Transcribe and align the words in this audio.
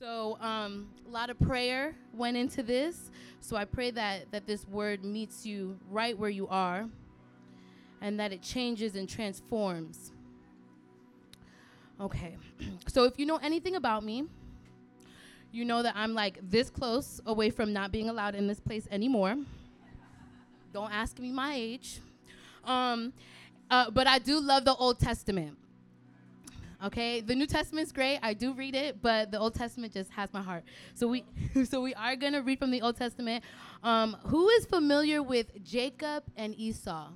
So 0.00 0.38
um, 0.40 0.88
a 1.06 1.10
lot 1.10 1.28
of 1.28 1.38
prayer 1.38 1.94
went 2.14 2.34
into 2.34 2.62
this. 2.62 3.10
So 3.40 3.54
I 3.54 3.66
pray 3.66 3.90
that 3.90 4.32
that 4.32 4.46
this 4.46 4.66
word 4.66 5.04
meets 5.04 5.44
you 5.44 5.78
right 5.90 6.18
where 6.18 6.30
you 6.30 6.48
are, 6.48 6.88
and 8.00 8.18
that 8.18 8.32
it 8.32 8.40
changes 8.40 8.96
and 8.96 9.06
transforms. 9.06 10.12
Okay, 12.00 12.38
so 12.86 13.04
if 13.04 13.18
you 13.18 13.26
know 13.26 13.36
anything 13.42 13.74
about 13.74 14.02
me, 14.02 14.24
you 15.52 15.66
know 15.66 15.82
that 15.82 15.92
I'm 15.94 16.14
like 16.14 16.38
this 16.48 16.70
close 16.70 17.20
away 17.26 17.50
from 17.50 17.74
not 17.74 17.92
being 17.92 18.08
allowed 18.08 18.34
in 18.34 18.46
this 18.46 18.58
place 18.58 18.88
anymore. 18.90 19.36
Don't 20.72 20.90
ask 20.90 21.18
me 21.18 21.30
my 21.30 21.52
age. 21.54 22.00
Um, 22.64 23.12
uh, 23.70 23.90
but 23.90 24.06
I 24.06 24.18
do 24.18 24.40
love 24.40 24.64
the 24.64 24.74
Old 24.74 24.98
Testament. 24.98 25.58
Okay, 26.82 27.20
the 27.20 27.34
New 27.34 27.46
Testament's 27.46 27.92
great. 27.92 28.18
I 28.22 28.32
do 28.32 28.54
read 28.54 28.74
it, 28.74 29.02
but 29.02 29.30
the 29.30 29.38
Old 29.38 29.54
Testament 29.54 29.92
just 29.92 30.10
has 30.12 30.32
my 30.32 30.40
heart. 30.40 30.64
So 30.94 31.08
we, 31.08 31.24
so 31.68 31.82
we 31.82 31.92
are 31.94 32.16
gonna 32.16 32.40
read 32.40 32.58
from 32.58 32.70
the 32.70 32.80
Old 32.80 32.96
Testament. 32.96 33.44
Um, 33.82 34.16
who 34.24 34.48
is 34.48 34.64
familiar 34.64 35.22
with 35.22 35.62
Jacob 35.62 36.24
and 36.36 36.54
Esau? 36.58 37.08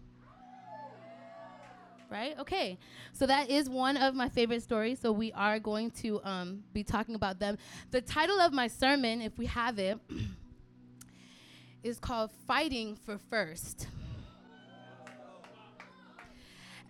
Right. 2.11 2.39
Okay. 2.39 2.79
So 3.13 3.27
that 3.27 3.51
is 3.51 3.69
one 3.69 3.97
of 3.97 4.15
my 4.15 4.29
favorite 4.29 4.63
stories. 4.63 5.01
So 5.01 5.11
we 5.11 5.33
are 5.33 5.59
going 5.59 5.91
to 6.03 6.21
um, 6.23 6.63
be 6.73 6.85
talking 6.85 7.15
about 7.15 7.41
them. 7.41 7.59
The 7.91 8.03
title 8.03 8.41
of 8.41 8.53
my 8.53 8.69
sermon, 8.69 9.21
if 9.23 9.37
we 9.39 9.47
have 9.47 9.79
it, 9.79 9.99
is 11.83 11.99
called 11.99 12.31
"Fighting 12.47 12.97
for 13.05 13.19
First. 13.31 13.89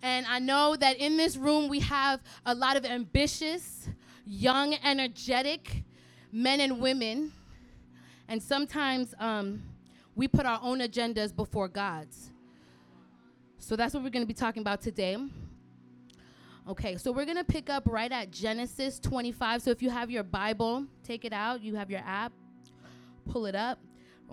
And 0.05 0.27
I 0.27 0.39
know 0.39 0.77
that 0.77 0.99
in 0.99 1.17
this 1.17 1.39
room 1.39 1.67
we 1.67 1.81
have 1.81 2.21
a 2.45 2.55
lot 2.55 2.77
of 2.77 2.85
ambitious, 2.85 3.89
young, 4.27 4.75
energetic 4.85 5.83
men 6.31 6.61
and 6.61 6.79
women. 6.79 7.33
And 8.29 8.43
sometimes 8.43 9.15
um, 9.19 9.63
we 10.15 10.29
put 10.29 10.45
our 10.45 10.61
own 10.63 10.81
agendas 10.81 11.35
before 11.35 11.69
God's. 11.69 12.33
So 13.57 13.77
that's 13.77 13.95
what 13.95 14.03
we're 14.03 14.11
going 14.11 14.25
to 14.25 14.29
be 14.29 14.35
talking 14.35 14.61
about 14.61 14.83
today. 14.83 15.17
Okay, 16.69 16.99
so 16.99 17.11
we're 17.11 17.25
going 17.25 17.39
to 17.39 17.43
pick 17.43 17.71
up 17.71 17.85
right 17.87 18.13
at 18.13 18.31
Genesis 18.31 19.01
25. 19.01 19.63
So 19.63 19.71
if 19.71 19.81
you 19.81 19.89
have 19.89 20.11
your 20.11 20.23
Bible, 20.23 20.85
take 21.03 21.25
it 21.25 21.33
out. 21.33 21.63
You 21.63 21.77
have 21.77 21.91
your 21.91 22.03
app, 22.05 22.35
pull 23.31 23.47
it 23.47 23.55
up. 23.55 23.79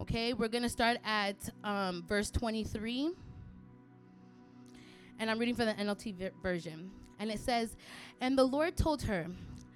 Okay, 0.01 0.33
we're 0.33 0.49
going 0.49 0.63
to 0.63 0.69
start 0.69 0.97
at 1.05 1.37
um, 1.63 2.03
verse 2.09 2.29
23 2.29 3.11
and 5.21 5.29
I'm 5.29 5.37
reading 5.37 5.53
from 5.53 5.67
the 5.67 5.73
NLT 5.73 6.15
ver- 6.15 6.31
version. 6.41 6.89
And 7.19 7.29
it 7.29 7.39
says, 7.39 7.77
And 8.19 8.35
the 8.35 8.43
Lord 8.43 8.75
told 8.75 9.03
her, 9.03 9.27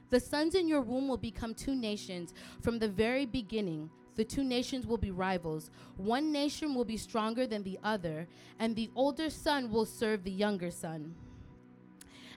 The 0.10 0.20
sons 0.20 0.56
in 0.56 0.68
your 0.68 0.82
womb 0.82 1.08
will 1.08 1.18
become 1.18 1.54
two 1.54 1.76
nations. 1.76 2.34
From 2.62 2.80
the 2.80 2.90
very 2.90 3.28
beginning, 3.28 3.92
the 4.16 4.26
two 4.26 4.44
nations 4.44 4.88
will 4.88 4.98
be 4.98 5.12
rivals. 5.12 5.70
One 5.98 6.32
nation 6.32 6.74
will 6.74 6.84
be 6.84 6.98
stronger 6.98 7.46
than 7.46 7.62
the 7.62 7.78
other, 7.84 8.28
and 8.58 8.76
the 8.76 8.90
older 8.96 9.30
son 9.30 9.70
will 9.70 9.86
serve 9.86 10.24
the 10.24 10.32
younger 10.32 10.72
son. 10.72 11.14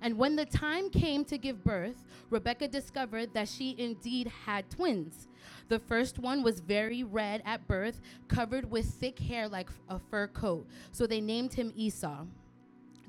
And 0.03 0.19
when 0.19 0.37
the 0.37 0.45
time 0.45 0.91
came 0.91 1.25
to 1.25 1.39
give 1.39 1.65
birth, 1.65 2.05
Rebecca 2.28 2.69
discovered 2.69 3.33
that 3.33 3.48
she 3.48 3.75
indeed 3.78 4.31
had 4.45 4.69
twins. 4.69 5.28
The 5.69 5.78
first 5.78 6.19
one 6.19 6.43
was 6.43 6.61
very 6.61 7.05
red 7.05 7.43
at 7.47 7.67
birth, 7.67 8.03
covered 8.28 8.70
with 8.70 8.84
thick 8.84 9.19
hair 9.19 9.48
like 9.48 9.70
a 9.89 9.98
fur 9.98 10.27
coat. 10.27 10.67
So 10.93 11.06
they 11.06 11.22
named 11.22 11.55
him 11.55 11.72
Esau. 11.75 12.27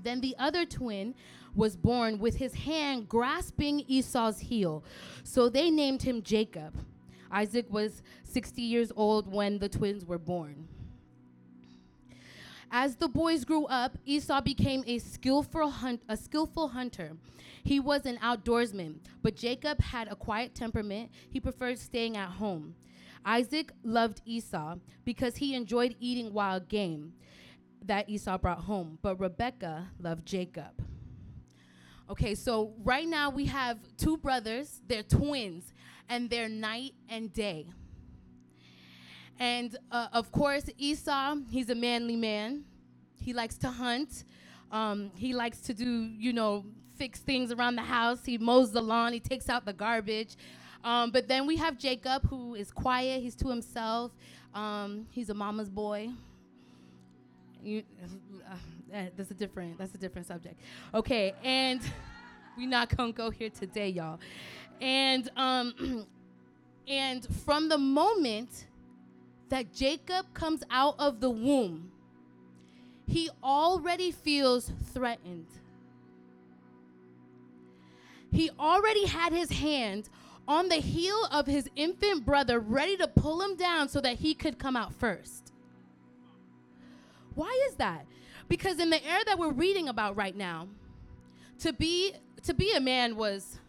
Then 0.03 0.21
the 0.21 0.35
other 0.37 0.65
twin 0.65 1.15
was 1.55 1.75
born 1.75 2.19
with 2.19 2.35
his 2.35 2.53
hand 2.53 3.07
grasping 3.07 3.81
Esau's 3.87 4.39
heel. 4.39 4.83
So 5.23 5.49
they 5.49 5.69
named 5.69 6.03
him 6.03 6.21
Jacob. 6.21 6.75
Isaac 7.31 7.67
was 7.69 8.01
60 8.23 8.61
years 8.61 8.91
old 8.95 9.31
when 9.31 9.59
the 9.59 9.69
twins 9.69 10.05
were 10.05 10.17
born. 10.17 10.67
As 12.71 12.95
the 12.95 13.07
boys 13.07 13.45
grew 13.45 13.65
up, 13.65 13.97
Esau 14.05 14.41
became 14.41 14.83
a 14.85 14.99
skillful, 14.99 15.69
hunt, 15.69 16.03
a 16.07 16.15
skillful 16.15 16.67
hunter. 16.67 17.17
He 17.63 17.79
was 17.79 18.05
an 18.05 18.17
outdoorsman, 18.17 18.99
but 19.23 19.35
Jacob 19.35 19.81
had 19.81 20.07
a 20.07 20.15
quiet 20.15 20.53
temperament. 20.53 21.09
He 21.31 21.39
preferred 21.39 21.79
staying 21.79 22.15
at 22.15 22.29
home. 22.29 22.75
Isaac 23.25 23.71
loved 23.83 24.21
Esau 24.23 24.75
because 25.03 25.37
he 25.37 25.55
enjoyed 25.55 25.95
eating 25.99 26.31
wild 26.31 26.69
game 26.69 27.13
that 27.85 28.09
Esau 28.09 28.37
brought 28.37 28.59
home, 28.59 28.97
but 29.01 29.19
Rebecca 29.19 29.87
loved 29.99 30.25
Jacob. 30.25 30.83
Okay, 32.09 32.33
so 32.35 32.73
right 32.83 33.07
now 33.07 33.29
we 33.29 33.45
have 33.45 33.77
two 33.97 34.17
brothers, 34.17 34.81
they're 34.87 35.03
twins, 35.03 35.73
and 36.09 36.29
they're 36.29 36.49
night 36.49 36.93
and 37.07 37.31
day. 37.31 37.67
And 39.39 39.77
uh, 39.91 40.07
of 40.11 40.31
course, 40.31 40.65
Esau, 40.77 41.37
he's 41.49 41.69
a 41.69 41.75
manly 41.75 42.15
man. 42.15 42.65
He 43.21 43.33
likes 43.33 43.57
to 43.59 43.69
hunt. 43.69 44.25
Um, 44.71 45.11
he 45.15 45.33
likes 45.33 45.59
to 45.61 45.73
do, 45.73 45.85
you 45.85 46.33
know, 46.33 46.65
fix 46.97 47.19
things 47.19 47.51
around 47.51 47.75
the 47.75 47.83
house. 47.83 48.25
He 48.25 48.37
mows 48.37 48.71
the 48.71 48.81
lawn. 48.81 49.13
He 49.13 49.19
takes 49.19 49.47
out 49.47 49.65
the 49.65 49.73
garbage. 49.73 50.35
Um, 50.83 51.11
but 51.11 51.27
then 51.27 51.45
we 51.45 51.57
have 51.57 51.77
Jacob, 51.77 52.27
who 52.29 52.55
is 52.55 52.71
quiet. 52.71 53.21
He's 53.21 53.35
to 53.35 53.49
himself. 53.49 54.11
Um, 54.53 55.07
he's 55.11 55.29
a 55.29 55.33
mama's 55.33 55.69
boy. 55.69 56.09
You, 57.63 57.83
uh, 58.49 59.05
that's 59.15 59.31
a 59.31 59.33
different. 59.33 59.77
That's 59.77 59.93
a 59.93 59.97
different 59.97 60.27
subject. 60.27 60.59
Okay, 60.93 61.33
and 61.43 61.81
we 62.57 62.65
not 62.65 62.95
gonna 62.95 63.11
go 63.11 63.29
here 63.29 63.49
today, 63.49 63.89
y'all. 63.89 64.19
And 64.81 65.29
um, 65.35 66.07
and 66.87 67.25
from 67.45 67.69
the 67.69 67.77
moment 67.77 68.65
that 69.49 69.73
Jacob 69.73 70.33
comes 70.33 70.63
out 70.69 70.95
of 70.99 71.19
the 71.19 71.29
womb, 71.29 71.91
he 73.07 73.29
already 73.43 74.11
feels 74.11 74.71
threatened. 74.93 75.47
He 78.31 78.51
already 78.59 79.05
had 79.05 79.33
his 79.33 79.51
hand 79.51 80.09
on 80.47 80.69
the 80.69 80.75
heel 80.75 81.27
of 81.31 81.47
his 81.47 81.69
infant 81.75 82.25
brother, 82.25 82.59
ready 82.59 82.97
to 82.97 83.07
pull 83.07 83.41
him 83.41 83.55
down 83.55 83.89
so 83.89 83.99
that 84.01 84.17
he 84.17 84.33
could 84.33 84.59
come 84.59 84.75
out 84.75 84.93
first. 84.93 85.48
Why 87.39 87.57
is 87.69 87.75
that? 87.75 88.05
Because 88.49 88.79
in 88.79 88.89
the 88.89 89.01
era 89.01 89.23
that 89.25 89.39
we're 89.39 89.53
reading 89.53 89.87
about 89.87 90.17
right 90.17 90.35
now, 90.35 90.67
to 91.59 91.71
be 91.71 92.11
to 92.43 92.53
be 92.53 92.73
a 92.73 92.81
man 92.81 93.15
was 93.15 93.59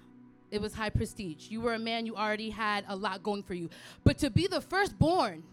it 0.50 0.60
was 0.60 0.74
high 0.74 0.90
prestige. 0.90 1.48
You 1.50 1.60
were 1.60 1.74
a 1.74 1.78
man, 1.78 2.04
you 2.04 2.16
already 2.16 2.50
had 2.50 2.84
a 2.88 2.96
lot 2.96 3.22
going 3.22 3.44
for 3.44 3.54
you. 3.54 3.70
But 4.02 4.18
to 4.18 4.30
be 4.30 4.48
the 4.48 4.60
firstborn, 4.60 5.44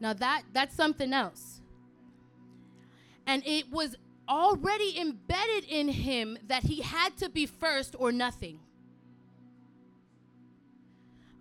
now 0.00 0.12
that 0.12 0.42
that's 0.52 0.74
something 0.74 1.14
else. 1.14 1.62
And 3.26 3.42
it 3.46 3.72
was 3.72 3.96
already 4.28 5.00
embedded 5.00 5.64
in 5.64 5.88
him 5.88 6.36
that 6.46 6.64
he 6.64 6.82
had 6.82 7.16
to 7.16 7.30
be 7.30 7.46
first 7.46 7.96
or 7.98 8.12
nothing. 8.12 8.60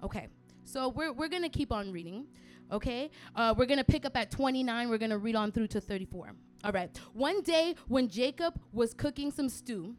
Okay, 0.01 0.29
so 0.63 0.87
we're, 0.87 1.11
we're 1.11 1.27
gonna 1.27 1.49
keep 1.49 1.73
on 1.73 1.91
reading. 1.91 2.27
Okay? 2.71 3.09
Uh, 3.35 3.53
we're 3.57 3.65
going 3.65 3.79
to 3.79 3.83
pick 3.83 4.05
up 4.05 4.15
at 4.17 4.31
29. 4.31 4.89
We're 4.89 4.97
going 4.97 5.11
to 5.11 5.17
read 5.17 5.35
on 5.35 5.51
through 5.51 5.67
to 5.67 5.81
34. 5.81 6.33
All 6.63 6.71
right. 6.71 6.89
One 7.13 7.41
day 7.41 7.75
when 7.87 8.09
Jacob 8.09 8.59
was 8.71 8.93
cooking 8.93 9.31
some 9.31 9.49
stew, 9.49 9.95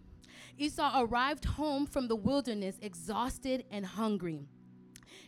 Esau 0.56 1.03
arrived 1.03 1.45
home 1.45 1.87
from 1.87 2.09
the 2.09 2.17
wilderness 2.17 2.78
exhausted 2.83 3.65
and 3.71 3.87
hungry. 3.87 4.49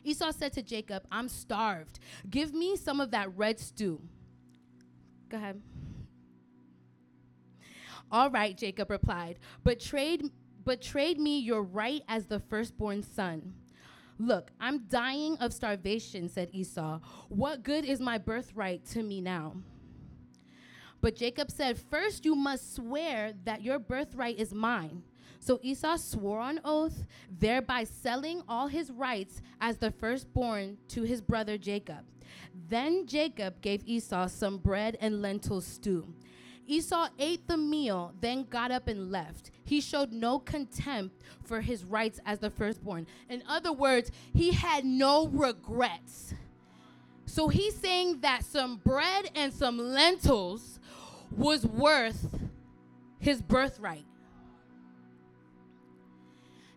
Esau 0.03 0.33
said 0.33 0.53
to 0.55 0.63
Jacob, 0.63 1.05
I'm 1.11 1.29
starved. 1.29 2.01
Give 2.29 2.53
me 2.53 2.77
some 2.77 3.01
of 3.01 3.11
that 3.13 3.37
red 3.37 3.61
stew. 3.61 4.01
Go 5.29 5.37
ahead. 5.37 5.61
All 8.13 8.31
right, 8.31 8.57
Jacob 8.57 8.91
replied, 8.91 9.39
but 9.63 9.79
trade 9.79 10.25
but 10.65 10.83
trade 10.83 11.19
me 11.19 11.39
your 11.39 11.63
right 11.63 12.03
as 12.09 12.27
the 12.27 12.39
firstborn 12.39 13.03
son. 13.03 13.55
Look, 14.21 14.51
I'm 14.61 14.81
dying 14.81 15.39
of 15.39 15.55
starvation, 15.55 16.29
said 16.29 16.51
Esau. 16.53 17.01
What 17.31 17.63
good 17.63 17.87
is 17.87 18.01
my 18.01 18.19
birthright 18.19 18.85
to 18.89 19.03
me 19.03 19.23
now? 19.23 19.57
But 21.01 21.17
Jacob 21.17 21.51
said, 21.51 21.79
First 21.79 22.27
you 22.27 22.35
must 22.35 22.75
swear 22.75 23.33
that 23.45 23.63
your 23.63 23.79
birthright 23.79 24.39
is 24.39 24.53
mine. 24.53 25.05
So 25.39 25.59
Esau 25.63 25.97
swore 25.97 26.41
on 26.41 26.61
oath, 26.67 27.07
thereby 27.31 27.85
selling 27.85 28.43
all 28.47 28.67
his 28.67 28.91
rights 28.91 29.41
as 29.59 29.79
the 29.79 29.91
firstborn 29.91 30.77
to 30.89 31.03
his 31.03 31.23
brother 31.23 31.57
Jacob. 31.57 32.05
Then 32.69 33.07
Jacob 33.07 33.63
gave 33.63 33.83
Esau 33.87 34.27
some 34.27 34.59
bread 34.59 34.99
and 35.01 35.23
lentil 35.23 35.63
stew. 35.63 36.13
Esau 36.67 37.09
ate 37.19 37.47
the 37.49 37.57
meal, 37.57 38.15
then 38.21 38.45
got 38.49 38.71
up 38.71 38.89
and 38.89 39.11
left. 39.11 39.51
He 39.65 39.81
showed 39.81 40.13
no 40.13 40.39
contempt 40.39 41.23
for 41.43 41.61
his 41.61 41.85
rights 41.85 42.21
as 42.25 42.39
the 42.39 42.51
firstborn. 42.51 43.07
In 43.29 43.43
other 43.49 43.73
words, 43.73 44.11
he 44.33 44.53
had 44.53 44.85
no 44.85 45.29
regrets. 45.29 46.35
So 47.27 47.49
he's 47.49 47.77
saying 47.77 48.21
that 48.21 48.45
some 48.45 48.77
bread 48.77 49.31
and 49.35 49.53
some 49.53 49.79
lentils 49.79 50.81
was 51.31 51.65
worth 51.67 52.39
his 53.19 53.41
birthright. 53.41 54.05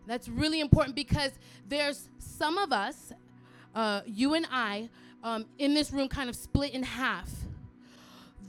That's 0.06 0.28
really 0.28 0.60
important 0.60 0.94
because 0.94 1.32
there's 1.68 2.08
some 2.18 2.58
of 2.58 2.72
us, 2.72 3.12
uh, 3.74 4.02
you 4.06 4.34
and 4.34 4.46
I, 4.50 4.90
um, 5.22 5.46
in 5.58 5.74
this 5.74 5.90
room 5.90 6.08
kind 6.08 6.28
of 6.28 6.36
split 6.36 6.72
in 6.72 6.82
half. 6.82 7.30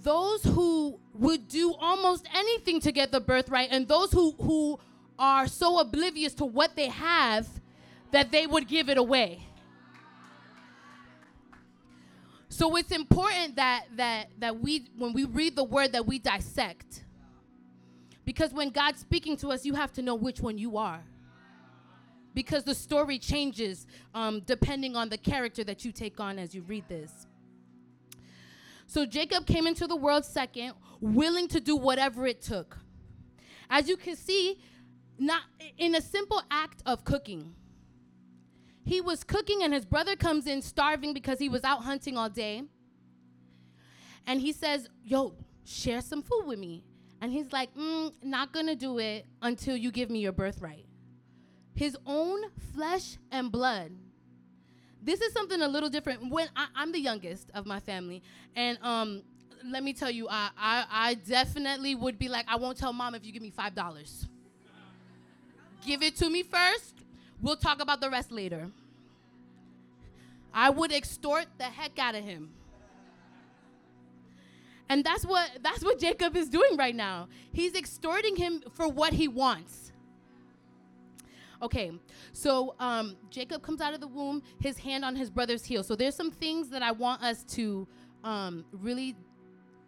Those 0.03 0.43
who 0.43 0.99
would 1.17 1.47
do 1.47 1.73
almost 1.79 2.27
anything 2.33 2.79
to 2.81 2.91
get 2.91 3.11
the 3.11 3.19
birthright, 3.19 3.69
and 3.71 3.87
those 3.87 4.11
who, 4.11 4.31
who 4.33 4.79
are 5.17 5.47
so 5.47 5.79
oblivious 5.79 6.33
to 6.35 6.45
what 6.45 6.75
they 6.75 6.87
have 6.87 7.47
that 8.11 8.31
they 8.31 8.47
would 8.47 8.67
give 8.67 8.89
it 8.89 8.97
away. 8.97 9.41
So 12.49 12.75
it's 12.77 12.91
important 12.91 13.57
that 13.57 13.85
that 13.97 14.27
that 14.39 14.59
we 14.61 14.87
when 14.97 15.11
we 15.11 15.25
read 15.25 15.57
the 15.57 15.63
word 15.63 15.91
that 15.91 16.05
we 16.05 16.19
dissect. 16.19 17.03
Because 18.23 18.53
when 18.53 18.69
God's 18.69 19.01
speaking 19.01 19.35
to 19.37 19.49
us, 19.49 19.65
you 19.65 19.75
have 19.75 19.91
to 19.93 20.01
know 20.01 20.15
which 20.15 20.39
one 20.39 20.57
you 20.57 20.77
are. 20.77 21.03
Because 22.33 22.63
the 22.63 22.73
story 22.73 23.19
changes 23.19 23.85
um, 24.13 24.41
depending 24.45 24.95
on 24.95 25.09
the 25.09 25.17
character 25.17 25.63
that 25.65 25.85
you 25.85 25.91
take 25.91 26.19
on 26.19 26.39
as 26.39 26.55
you 26.55 26.61
read 26.61 26.87
this. 26.87 27.27
So 28.85 29.05
Jacob 29.05 29.45
came 29.45 29.67
into 29.67 29.87
the 29.87 29.95
world 29.95 30.25
second, 30.25 30.73
willing 31.01 31.47
to 31.49 31.59
do 31.59 31.75
whatever 31.75 32.25
it 32.27 32.41
took. 32.41 32.77
As 33.69 33.89
you 33.89 33.97
can 33.97 34.15
see, 34.15 34.59
not 35.17 35.41
in 35.77 35.95
a 35.95 36.01
simple 36.01 36.41
act 36.51 36.81
of 36.85 37.03
cooking. 37.03 37.55
He 38.83 39.01
was 39.01 39.23
cooking 39.23 39.63
and 39.63 39.73
his 39.73 39.85
brother 39.85 40.15
comes 40.15 40.45
in 40.45 40.61
starving 40.61 41.13
because 41.13 41.39
he 41.39 41.49
was 41.49 41.63
out 41.63 41.83
hunting 41.83 42.17
all 42.17 42.29
day. 42.29 42.63
And 44.27 44.39
he 44.39 44.51
says, 44.51 44.87
"Yo, 45.03 45.35
share 45.63 46.01
some 46.01 46.21
food 46.21 46.45
with 46.45 46.59
me." 46.59 46.83
And 47.21 47.31
he's 47.31 47.51
like, 47.51 47.73
mm, 47.75 48.13
"Not 48.23 48.51
going 48.51 48.67
to 48.67 48.75
do 48.75 48.99
it 48.99 49.25
until 49.41 49.75
you 49.75 49.91
give 49.91 50.09
me 50.09 50.19
your 50.19 50.31
birthright." 50.31 50.85
His 51.73 51.97
own 52.05 52.51
flesh 52.73 53.17
and 53.31 53.51
blood. 53.51 53.91
This 55.05 55.21
is 55.21 55.31
something 55.33 55.61
a 55.61 55.67
little 55.67 55.89
different. 55.89 56.31
When 56.31 56.49
I, 56.55 56.65
am 56.81 56.91
the 56.91 56.99
youngest 56.99 57.51
of 57.53 57.67
my 57.67 57.79
family, 57.79 58.23
and 58.55 58.79
um, 58.81 59.21
let 59.63 59.83
me 59.83 59.93
tell 59.93 60.09
you, 60.09 60.27
I, 60.27 60.49
I, 60.57 60.85
I 60.89 61.13
definitely 61.13 61.93
would 61.93 62.17
be 62.17 62.27
like, 62.27 62.45
I 62.47 62.55
won't 62.55 62.75
tell 62.77 62.91
mom 62.91 63.13
if 63.13 63.23
you 63.23 63.31
give 63.31 63.43
me 63.43 63.51
five 63.51 63.75
dollars. 63.75 64.27
Give 65.85 66.01
it 66.01 66.15
to 66.17 66.29
me 66.29 66.41
first. 66.41 66.95
We'll 67.39 67.55
talk 67.55 67.79
about 67.79 68.01
the 68.01 68.09
rest 68.09 68.31
later. 68.31 68.71
I 70.51 70.71
would 70.71 70.91
extort 70.91 71.45
the 71.59 71.65
heck 71.65 71.99
out 71.99 72.15
of 72.15 72.23
him. 72.23 72.49
And 74.89 75.03
that's 75.03 75.23
what 75.23 75.51
that's 75.61 75.83
what 75.83 75.99
Jacob 75.99 76.35
is 76.35 76.49
doing 76.49 76.77
right 76.77 76.95
now. 76.95 77.27
He's 77.53 77.75
extorting 77.75 78.35
him 78.35 78.63
for 78.73 78.87
what 78.87 79.13
he 79.13 79.27
wants. 79.27 79.91
Okay, 81.65 81.91
so 82.31 82.75
um, 82.79 83.15
Jacob 83.31 83.63
comes 83.63 83.81
out 83.81 83.95
of 83.95 83.99
the 83.99 84.07
womb, 84.07 84.43
his 84.61 84.77
hand 84.77 85.03
on 85.03 85.15
his 85.15 85.31
brother's 85.31 85.65
heel. 85.65 85.83
So 85.83 85.95
there's 85.95 86.13
some 86.13 86.29
things 86.29 86.69
that 86.69 86.83
I 86.83 86.91
want 86.91 87.23
us 87.23 87.43
to 87.55 87.87
um, 88.23 88.65
really 88.71 89.15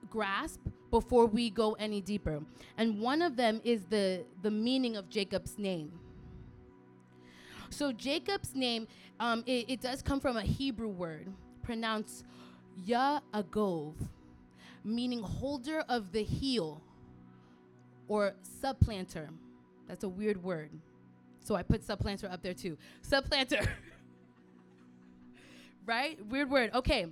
grasp 0.09 0.59
before 0.89 1.27
we 1.27 1.51
go 1.51 1.73
any 1.73 2.01
deeper. 2.01 2.41
And 2.79 2.99
one 2.99 3.21
of 3.21 3.35
them 3.35 3.61
is 3.63 3.85
the, 3.85 4.25
the 4.41 4.49
meaning 4.49 4.95
of 4.95 5.07
Jacob's 5.07 5.59
name. 5.59 5.91
So 7.69 7.91
Jacob's 7.91 8.55
name, 8.55 8.87
um, 9.19 9.43
it, 9.45 9.69
it, 9.69 9.81
does 9.81 10.01
come 10.01 10.19
from 10.19 10.35
a 10.35 10.41
Hebrew 10.41 10.89
word 10.89 11.27
pronounced 11.61 12.25
Yaagov, 12.87 13.93
meaning 14.83 15.21
holder 15.21 15.83
of 15.87 16.11
the 16.11 16.23
heel 16.23 16.81
or 18.07 18.33
supplanter. 18.61 19.29
That's 19.87 20.03
a 20.03 20.09
weird 20.09 20.41
word. 20.41 20.71
So 21.47 21.55
I 21.55 21.63
put 21.63 21.81
Subplanter 21.81 22.29
up 22.29 22.41
there 22.41 22.53
too. 22.53 22.77
Subplanter. 23.09 23.65
right? 25.85 26.19
Weird 26.25 26.49
word. 26.49 26.71
Okay. 26.75 27.07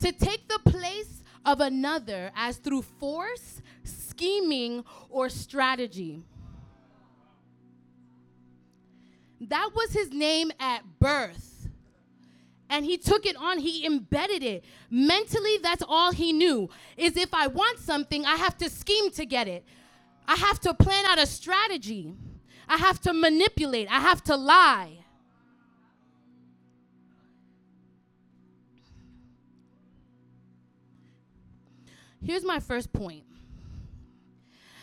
To 0.00 0.12
take 0.12 0.46
the 0.48 0.58
place 0.70 1.22
of 1.46 1.62
another 1.62 2.30
as 2.36 2.58
through 2.58 2.82
force, 2.82 3.62
scheming, 3.84 4.84
or 5.08 5.30
strategy. 5.30 6.20
That 9.40 9.70
was 9.74 9.94
his 9.94 10.10
name 10.10 10.52
at 10.60 10.82
birth. 11.00 11.70
And 12.68 12.84
he 12.84 12.98
took 12.98 13.24
it 13.24 13.36
on, 13.36 13.58
he 13.58 13.86
embedded 13.86 14.42
it. 14.42 14.62
Mentally, 14.90 15.56
that's 15.62 15.82
all 15.88 16.12
he 16.12 16.34
knew. 16.34 16.68
Is 16.98 17.16
if 17.16 17.32
I 17.32 17.46
want 17.46 17.78
something, 17.78 18.26
I 18.26 18.36
have 18.36 18.58
to 18.58 18.68
scheme 18.68 19.10
to 19.12 19.24
get 19.24 19.48
it. 19.48 19.64
I 20.28 20.36
have 20.36 20.60
to 20.60 20.74
plan 20.74 21.06
out 21.06 21.18
a 21.18 21.24
strategy. 21.24 22.14
I 22.72 22.78
have 22.78 23.02
to 23.02 23.12
manipulate. 23.12 23.86
I 23.90 24.00
have 24.00 24.24
to 24.24 24.34
lie. 24.34 24.96
Here's 32.24 32.44
my 32.44 32.60
first 32.60 32.90
point 32.94 33.24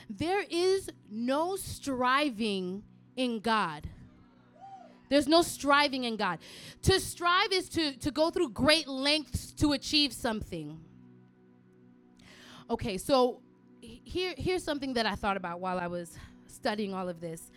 there 0.08 0.44
is 0.48 0.92
no 1.10 1.56
striving 1.56 2.84
in 3.16 3.40
God. 3.40 3.90
There's 5.10 5.28
no 5.28 5.42
striving 5.42 6.04
in 6.04 6.16
God. 6.16 6.38
To 6.84 7.00
strive 7.00 7.52
is 7.52 7.70
to, 7.70 7.98
to 7.98 8.12
go 8.12 8.30
through 8.30 8.50
great 8.50 8.88
lengths 8.88 9.52
to 9.54 9.72
achieve 9.72 10.14
something. 10.14 10.80
Okay, 12.70 13.00
so 13.00 13.42
here, 13.82 14.36
here's 14.38 14.64
something 14.64 14.94
that 14.94 15.08
I 15.08 15.16
thought 15.16 15.38
about 15.38 15.60
while 15.60 15.80
I 15.80 15.88
was 15.88 16.16
studying 16.46 16.94
all 16.94 17.10
of 17.10 17.20
this. 17.20 17.50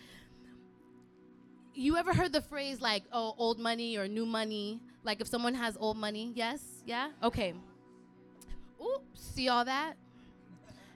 You 1.74 1.96
ever 1.96 2.12
heard 2.12 2.32
the 2.32 2.42
phrase 2.42 2.80
like, 2.80 3.04
oh, 3.12 3.34
old 3.38 3.58
money 3.58 3.96
or 3.96 4.06
new 4.06 4.26
money? 4.26 4.80
Like 5.04 5.20
if 5.20 5.26
someone 5.26 5.54
has 5.54 5.76
old 5.78 5.96
money, 5.96 6.32
yes? 6.34 6.60
Yeah? 6.86 7.08
Okay. 7.22 7.54
Ooh, 8.80 9.00
see 9.14 9.48
all 9.48 9.64
that? 9.64 9.94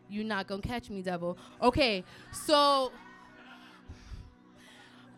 You're 0.08 0.25
not 0.25 0.46
gonna 0.46 0.62
catch 0.62 0.90
me, 0.90 1.02
devil. 1.02 1.37
Okay, 1.62 2.05
so 2.31 2.93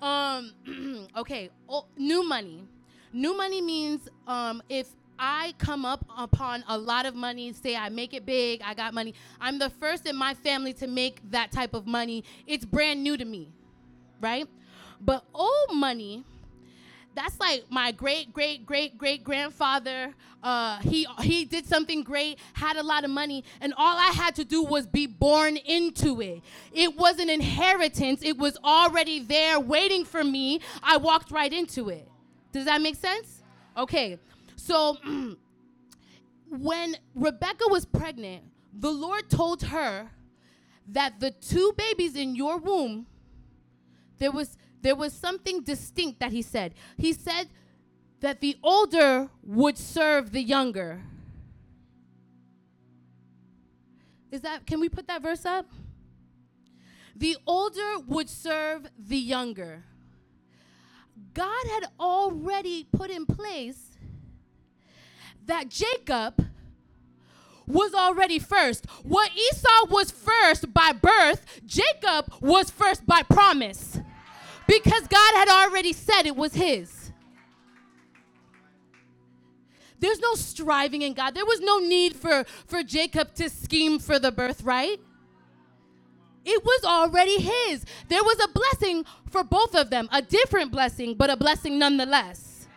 um, 0.00 0.52
okay, 1.16 1.50
new 1.96 2.26
money. 2.26 2.64
New 3.12 3.37
money 3.37 3.60
means 3.60 4.08
um, 4.26 4.62
if 4.69 4.88
I 5.19 5.55
come 5.58 5.84
up 5.84 6.05
upon 6.16 6.62
a 6.69 6.78
lot 6.78 7.05
of 7.05 7.14
money, 7.14 7.52
say 7.52 7.75
I 7.75 7.88
make 7.88 8.14
it 8.14 8.25
big, 8.25 8.62
I 8.64 8.75
got 8.75 8.94
money, 8.94 9.14
I'm 9.40 9.58
the 9.58 9.70
first 9.70 10.06
in 10.06 10.14
my 10.14 10.34
family 10.34 10.72
to 10.75 10.87
make 10.87 11.20
that 11.31 11.50
type 11.50 11.75
of 11.75 11.87
money. 11.87 12.22
It's 12.46 12.64
brand 12.64 13.02
new 13.02 13.16
to 13.16 13.25
me, 13.25 13.50
right? 14.20 14.46
But 15.00 15.25
old 15.35 15.75
money 15.75 16.25
that's 17.15 17.41
like 17.41 17.65
my 17.69 17.91
great 17.91 18.33
great 18.33 18.65
great 18.65 18.96
great 18.96 19.25
grandfather 19.25 20.15
uh, 20.41 20.79
he 20.79 21.05
he 21.20 21.44
did 21.44 21.67
something 21.67 22.05
great 22.05 22.39
had 22.53 22.77
a 22.77 22.82
lot 22.82 23.03
of 23.03 23.11
money 23.11 23.43
and 23.61 23.75
all 23.77 23.96
i 23.99 24.13
had 24.15 24.37
to 24.37 24.44
do 24.44 24.63
was 24.63 24.87
be 24.87 25.06
born 25.06 25.56
into 25.56 26.20
it. 26.20 26.43
It 26.72 26.96
was 26.96 27.19
an 27.19 27.29
inheritance. 27.29 28.20
It 28.22 28.39
was 28.39 28.56
already 28.63 29.19
there 29.19 29.58
waiting 29.58 30.05
for 30.05 30.22
me. 30.22 30.61
I 30.81 30.96
walked 30.96 31.32
right 31.32 31.53
into 31.53 31.89
it. 31.89 32.06
Does 32.53 32.67
that 32.67 32.81
make 32.81 32.94
sense? 32.94 33.43
Okay 33.77 34.19
so 34.69 34.99
when 36.51 36.96
rebecca 37.15 37.65
was 37.69 37.84
pregnant 37.87 38.43
the 38.72 38.91
lord 38.91 39.31
told 39.31 39.63
her 39.63 40.11
that 40.87 41.20
the 41.20 41.31
two 41.31 41.72
babies 41.77 42.17
in 42.17 42.34
your 42.34 42.58
womb 42.58 43.06
there 44.19 44.32
was 44.32 44.58
there 44.82 44.94
was 44.94 45.13
something 45.13 45.63
distinct 45.63 46.20
that 46.20 46.32
he 46.32 46.43
said. 46.43 46.75
He 46.97 47.13
said 47.13 47.49
that 48.20 48.41
the 48.41 48.56
older 48.63 49.29
would 49.43 49.79
serve 49.79 50.32
the 50.32 50.43
younger. 50.43 51.03
Is 54.31 54.43
that, 54.43 54.67
can 54.67 54.81
we 54.81 54.89
put 54.89 55.06
that 55.08 55.23
verse 55.23 55.47
up? 55.47 55.70
The 57.17 57.37
older 57.47 57.99
would 58.06 58.29
serve 58.29 58.89
the 58.99 59.17
younger. 59.17 59.85
God 61.35 61.67
had 61.67 61.87
already 61.99 62.85
put 62.85 63.11
in 63.11 63.27
place 63.27 63.97
that 65.47 65.69
Jacob 65.69 66.44
was 67.67 67.94
already 67.94 68.39
first. 68.39 68.87
What 69.03 69.31
Esau 69.35 69.87
was 69.91 70.11
first 70.11 70.73
by 70.73 70.93
birth, 70.93 71.61
Jacob 71.67 72.32
was 72.41 72.70
first 72.70 73.06
by 73.06 73.23
promise 73.23 73.99
because 74.69 75.08
God 75.08 75.34
had 75.34 75.48
already 75.48 75.93
said 75.93 76.27
it 76.27 76.37
was 76.37 76.55
his. 76.55 77.10
There's 79.98 80.20
no 80.20 80.34
striving 80.34 81.03
in 81.03 81.15
God. 81.15 81.34
There 81.34 81.46
was 81.46 81.60
no 81.60 81.79
need 81.79 82.15
for, 82.15 82.44
for 82.67 82.84
Jacob 82.84 83.34
to 83.34 83.48
scheme 83.48 83.98
for 83.98 84.20
the 84.20 84.31
birthright. 84.31 85.01
It 86.44 86.65
was 86.65 86.84
already 86.84 87.41
his. 87.41 87.84
There 88.08 88.22
was 88.22 88.39
a 88.44 88.48
blessing 88.48 89.05
for 89.31 89.43
both 89.43 89.75
of 89.75 89.91
them, 89.91 90.08
a 90.13 90.22
different 90.22 90.70
blessing, 90.70 91.15
but 91.15 91.31
a 91.31 91.37
blessing 91.37 91.79
nonetheless. 91.79 92.69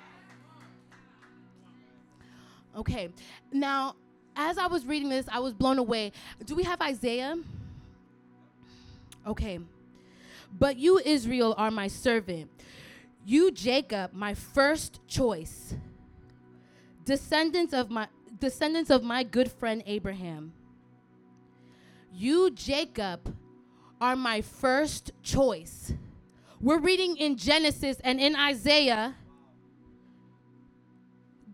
Okay, 2.76 3.10
now 3.52 3.96
as 4.36 4.58
I 4.58 4.68
was 4.68 4.86
reading 4.86 5.10
this, 5.10 5.26
I 5.30 5.40
was 5.40 5.54
blown 5.54 5.78
away. 5.78 6.14
Do 6.46 6.56
we 6.56 6.64
have 6.64 6.82
Isaiah? 6.82 7.38
Okay. 9.28 9.60
But 10.58 10.78
you, 10.78 11.00
Israel, 11.00 11.56
are 11.58 11.72
my 11.72 11.88
servant. 11.88 12.50
You, 13.26 13.52
Jacob, 13.52 14.14
my 14.14 14.34
first 14.34 15.00
choice. 15.08 15.76
Descendants 17.06 17.74
of 17.74 17.90
my 17.90 18.08
descendants 18.40 18.90
of 18.90 19.04
my 19.04 19.24
good 19.24 19.52
friend 19.52 19.84
Abraham. 19.86 20.54
You, 22.14 22.52
Jacob, 22.52 23.36
are 24.02 24.16
my 24.16 24.42
first 24.42 25.12
choice. 25.22 25.94
We're 26.60 26.80
reading 26.80 27.18
in 27.18 27.38
Genesis 27.38 28.00
and 28.04 28.20
in 28.20 28.36
Isaiah. 28.36 29.16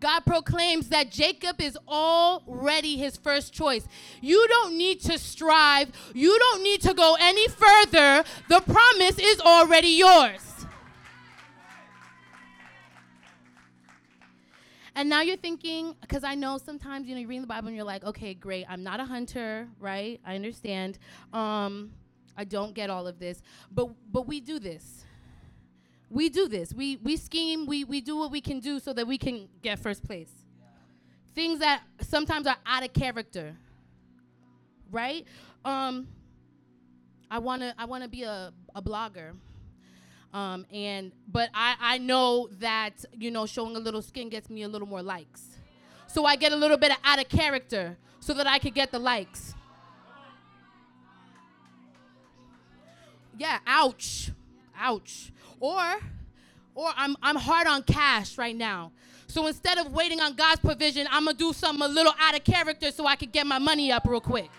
God 0.00 0.20
proclaims 0.24 0.88
that 0.88 1.10
Jacob 1.10 1.60
is 1.60 1.76
already 1.88 2.96
his 2.96 3.16
first 3.16 3.52
choice. 3.52 3.86
You 4.20 4.46
don't 4.48 4.76
need 4.76 5.00
to 5.02 5.18
strive. 5.18 5.90
You 6.14 6.38
don't 6.38 6.62
need 6.62 6.80
to 6.82 6.94
go 6.94 7.16
any 7.18 7.48
further. 7.48 8.24
The 8.48 8.60
promise 8.60 9.18
is 9.18 9.40
already 9.40 9.88
yours. 9.88 10.44
And 14.94 15.08
now 15.08 15.20
you're 15.20 15.36
thinking, 15.36 15.94
because 16.00 16.24
I 16.24 16.34
know 16.34 16.58
sometimes, 16.58 17.06
you 17.06 17.14
know, 17.14 17.20
you 17.20 17.28
read 17.28 17.42
the 17.42 17.46
Bible 17.46 17.68
and 17.68 17.76
you're 17.76 17.84
like, 17.84 18.02
okay, 18.02 18.34
great, 18.34 18.66
I'm 18.68 18.82
not 18.82 18.98
a 18.98 19.04
hunter, 19.04 19.68
right? 19.78 20.20
I 20.26 20.34
understand. 20.34 20.98
Um, 21.32 21.92
I 22.36 22.42
don't 22.44 22.74
get 22.74 22.90
all 22.90 23.06
of 23.06 23.20
this. 23.20 23.40
But 23.70 23.90
but 24.10 24.26
we 24.26 24.40
do 24.40 24.58
this. 24.58 25.04
We 26.10 26.28
do 26.28 26.48
this. 26.48 26.72
We 26.72 26.96
we 26.96 27.16
scheme, 27.16 27.66
we 27.66 27.84
we 27.84 28.00
do 28.00 28.16
what 28.16 28.30
we 28.30 28.40
can 28.40 28.60
do 28.60 28.80
so 28.80 28.92
that 28.92 29.06
we 29.06 29.18
can 29.18 29.48
get 29.62 29.78
first 29.78 30.02
place. 30.04 30.30
Yeah. 30.58 30.66
Things 31.34 31.58
that 31.60 31.82
sometimes 32.00 32.46
are 32.46 32.56
out 32.64 32.82
of 32.82 32.92
character. 32.92 33.54
Right? 34.90 35.26
Um 35.64 36.08
I 37.30 37.38
wanna 37.38 37.74
I 37.78 37.84
wanna 37.84 38.08
be 38.08 38.22
a, 38.22 38.52
a 38.74 38.82
blogger. 38.82 39.32
Um, 40.32 40.66
and 40.72 41.12
but 41.26 41.48
I, 41.54 41.76
I 41.80 41.98
know 41.98 42.48
that 42.58 43.04
you 43.12 43.30
know 43.30 43.46
showing 43.46 43.76
a 43.76 43.78
little 43.78 44.02
skin 44.02 44.28
gets 44.28 44.50
me 44.50 44.62
a 44.62 44.68
little 44.68 44.88
more 44.88 45.02
likes. 45.02 45.58
So 46.06 46.24
I 46.24 46.36
get 46.36 46.52
a 46.52 46.56
little 46.56 46.76
bit 46.76 46.90
of 46.90 46.98
out 47.04 47.18
of 47.18 47.28
character 47.28 47.96
so 48.20 48.34
that 48.34 48.46
I 48.46 48.58
could 48.58 48.74
get 48.74 48.90
the 48.90 48.98
likes. 48.98 49.54
Yeah, 53.38 53.58
ouch. 53.66 54.32
Ouch. 54.78 55.32
Or 55.60 55.96
or 56.74 56.90
I'm 56.96 57.16
I'm 57.22 57.36
hard 57.36 57.66
on 57.66 57.82
cash 57.82 58.38
right 58.38 58.56
now. 58.56 58.92
So 59.26 59.46
instead 59.46 59.78
of 59.78 59.92
waiting 59.92 60.20
on 60.20 60.34
God's 60.34 60.60
provision, 60.60 61.06
I'm 61.10 61.24
gonna 61.26 61.36
do 61.36 61.52
something 61.52 61.84
a 61.84 61.88
little 61.88 62.14
out 62.18 62.34
of 62.34 62.44
character 62.44 62.90
so 62.90 63.06
I 63.06 63.16
could 63.16 63.32
get 63.32 63.46
my 63.46 63.58
money 63.58 63.92
up 63.92 64.06
real 64.06 64.20
quick. 64.20 64.50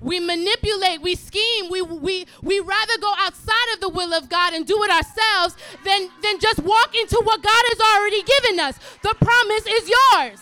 We 0.00 0.18
manipulate, 0.18 1.02
we 1.02 1.14
scheme, 1.14 1.70
we, 1.70 1.82
we, 1.82 2.24
we 2.42 2.58
rather 2.60 2.98
go 3.00 3.12
outside 3.18 3.74
of 3.74 3.80
the 3.80 3.90
will 3.90 4.14
of 4.14 4.30
God 4.30 4.54
and 4.54 4.66
do 4.66 4.82
it 4.82 4.90
ourselves 4.90 5.56
than, 5.84 6.08
than 6.22 6.38
just 6.40 6.58
walk 6.60 6.94
into 6.94 7.20
what 7.22 7.42
God 7.42 7.50
has 7.52 7.80
already 7.80 8.22
given 8.22 8.60
us. 8.60 8.78
The 9.02 9.14
promise 9.20 9.66
is 9.66 9.90
yours. 9.90 10.40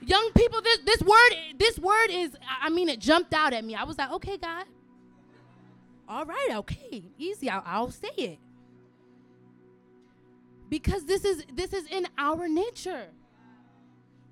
Young 0.00 0.30
people, 0.34 0.62
this, 0.62 0.78
this 0.86 1.02
word, 1.02 1.32
this 1.60 1.78
word 1.78 2.08
is, 2.08 2.30
I 2.62 2.70
mean, 2.70 2.88
it 2.88 2.98
jumped 2.98 3.34
out 3.34 3.52
at 3.52 3.62
me. 3.62 3.74
I 3.74 3.84
was 3.84 3.98
like, 3.98 4.10
okay, 4.12 4.38
God. 4.38 4.64
All 6.08 6.24
right, 6.24 6.48
okay, 6.52 7.04
easy. 7.18 7.50
I'll, 7.50 7.62
I'll 7.66 7.90
say 7.90 8.08
it. 8.16 8.38
Because 10.70 11.04
this 11.04 11.24
is 11.24 11.44
this 11.54 11.72
is 11.72 11.84
in 11.86 12.06
our 12.16 12.48
nature. 12.48 13.08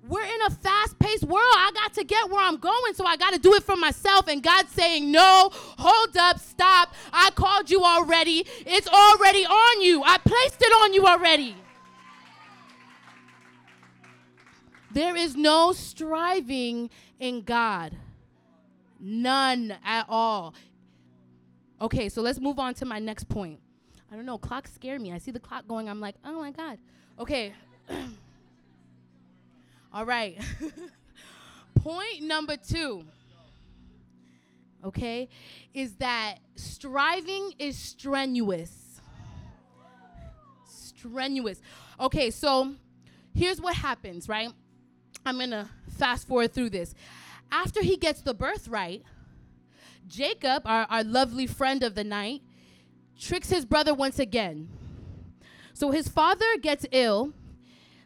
We're 0.07 0.23
in 0.23 0.41
a 0.47 0.49
fast 0.49 0.97
paced 0.97 1.25
world. 1.25 1.53
I 1.55 1.71
got 1.73 1.93
to 1.95 2.03
get 2.03 2.29
where 2.29 2.43
I'm 2.43 2.57
going, 2.57 2.93
so 2.95 3.05
I 3.05 3.15
got 3.15 3.33
to 3.33 3.39
do 3.39 3.53
it 3.53 3.63
for 3.63 3.75
myself. 3.75 4.27
And 4.27 4.41
God's 4.41 4.71
saying, 4.71 5.11
No, 5.11 5.51
hold 5.53 6.17
up, 6.17 6.39
stop. 6.39 6.93
I 7.13 7.29
called 7.31 7.69
you 7.69 7.83
already. 7.83 8.45
It's 8.65 8.87
already 8.87 9.45
on 9.45 9.81
you. 9.81 10.01
I 10.03 10.17
placed 10.17 10.61
it 10.61 10.71
on 10.81 10.93
you 10.93 11.05
already. 11.05 11.55
There 14.91 15.15
is 15.15 15.35
no 15.35 15.71
striving 15.71 16.89
in 17.19 17.41
God, 17.41 17.95
none 18.99 19.75
at 19.85 20.05
all. 20.09 20.53
Okay, 21.81 22.09
so 22.09 22.21
let's 22.21 22.39
move 22.39 22.59
on 22.59 22.73
to 22.75 22.85
my 22.85 22.99
next 22.99 23.29
point. 23.29 23.59
I 24.11 24.15
don't 24.15 24.25
know, 24.25 24.37
clocks 24.37 24.73
scare 24.73 24.99
me. 24.99 25.13
I 25.13 25.19
see 25.19 25.31
the 25.31 25.39
clock 25.39 25.67
going, 25.67 25.87
I'm 25.87 26.01
like, 26.01 26.15
oh 26.25 26.39
my 26.39 26.51
God. 26.51 26.77
Okay. 27.19 27.53
All 29.93 30.05
right. 30.05 30.37
Point 31.75 32.23
number 32.23 32.57
two, 32.57 33.05
okay, 34.83 35.29
is 35.73 35.95
that 35.95 36.35
striving 36.55 37.53
is 37.57 37.77
strenuous. 37.77 38.99
Strenuous. 40.67 41.61
Okay, 41.99 42.31
so 42.31 42.73
here's 43.33 43.61
what 43.61 43.75
happens, 43.75 44.27
right? 44.27 44.49
I'm 45.25 45.37
going 45.37 45.51
to 45.51 45.67
fast 45.97 46.27
forward 46.27 46.53
through 46.53 46.71
this. 46.71 46.95
After 47.51 47.81
he 47.81 47.97
gets 47.97 48.21
the 48.21 48.33
birthright, 48.33 49.03
Jacob, 50.07 50.63
our, 50.65 50.87
our 50.89 51.03
lovely 51.03 51.47
friend 51.47 51.83
of 51.83 51.95
the 51.95 52.03
night, 52.03 52.41
tricks 53.19 53.49
his 53.49 53.65
brother 53.65 53.93
once 53.93 54.19
again. 54.19 54.69
So 55.73 55.91
his 55.91 56.07
father 56.07 56.57
gets 56.61 56.85
ill, 56.91 57.33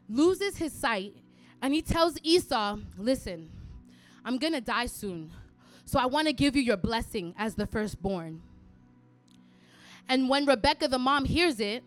loses 0.10 0.58
his 0.58 0.74
sight, 0.74 1.16
and 1.62 1.74
he 1.74 1.82
tells 1.82 2.18
Esau, 2.24 2.78
Listen, 2.98 3.50
I'm 4.26 4.38
going 4.38 4.54
to 4.54 4.62
die 4.62 4.88
soon. 4.88 5.32
So 5.86 6.00
I 6.00 6.06
want 6.06 6.28
to 6.28 6.34
give 6.34 6.56
you 6.56 6.62
your 6.62 6.78
blessing 6.78 7.34
as 7.38 7.56
the 7.56 7.68
firstborn. 7.68 8.42
And 10.08 10.30
when 10.30 10.46
Rebecca, 10.46 10.88
the 10.88 11.00
mom, 11.00 11.26
hears 11.26 11.60
it, 11.60 11.84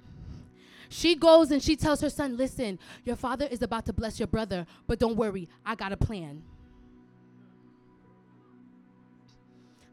she 0.88 1.14
goes 1.14 1.50
and 1.50 1.62
she 1.62 1.76
tells 1.76 2.00
her 2.00 2.10
son, 2.10 2.36
Listen, 2.36 2.78
your 3.04 3.16
father 3.16 3.46
is 3.50 3.62
about 3.62 3.86
to 3.86 3.92
bless 3.92 4.18
your 4.18 4.26
brother, 4.26 4.66
but 4.86 4.98
don't 4.98 5.16
worry, 5.16 5.48
I 5.64 5.74
got 5.74 5.92
a 5.92 5.96
plan. 5.96 6.42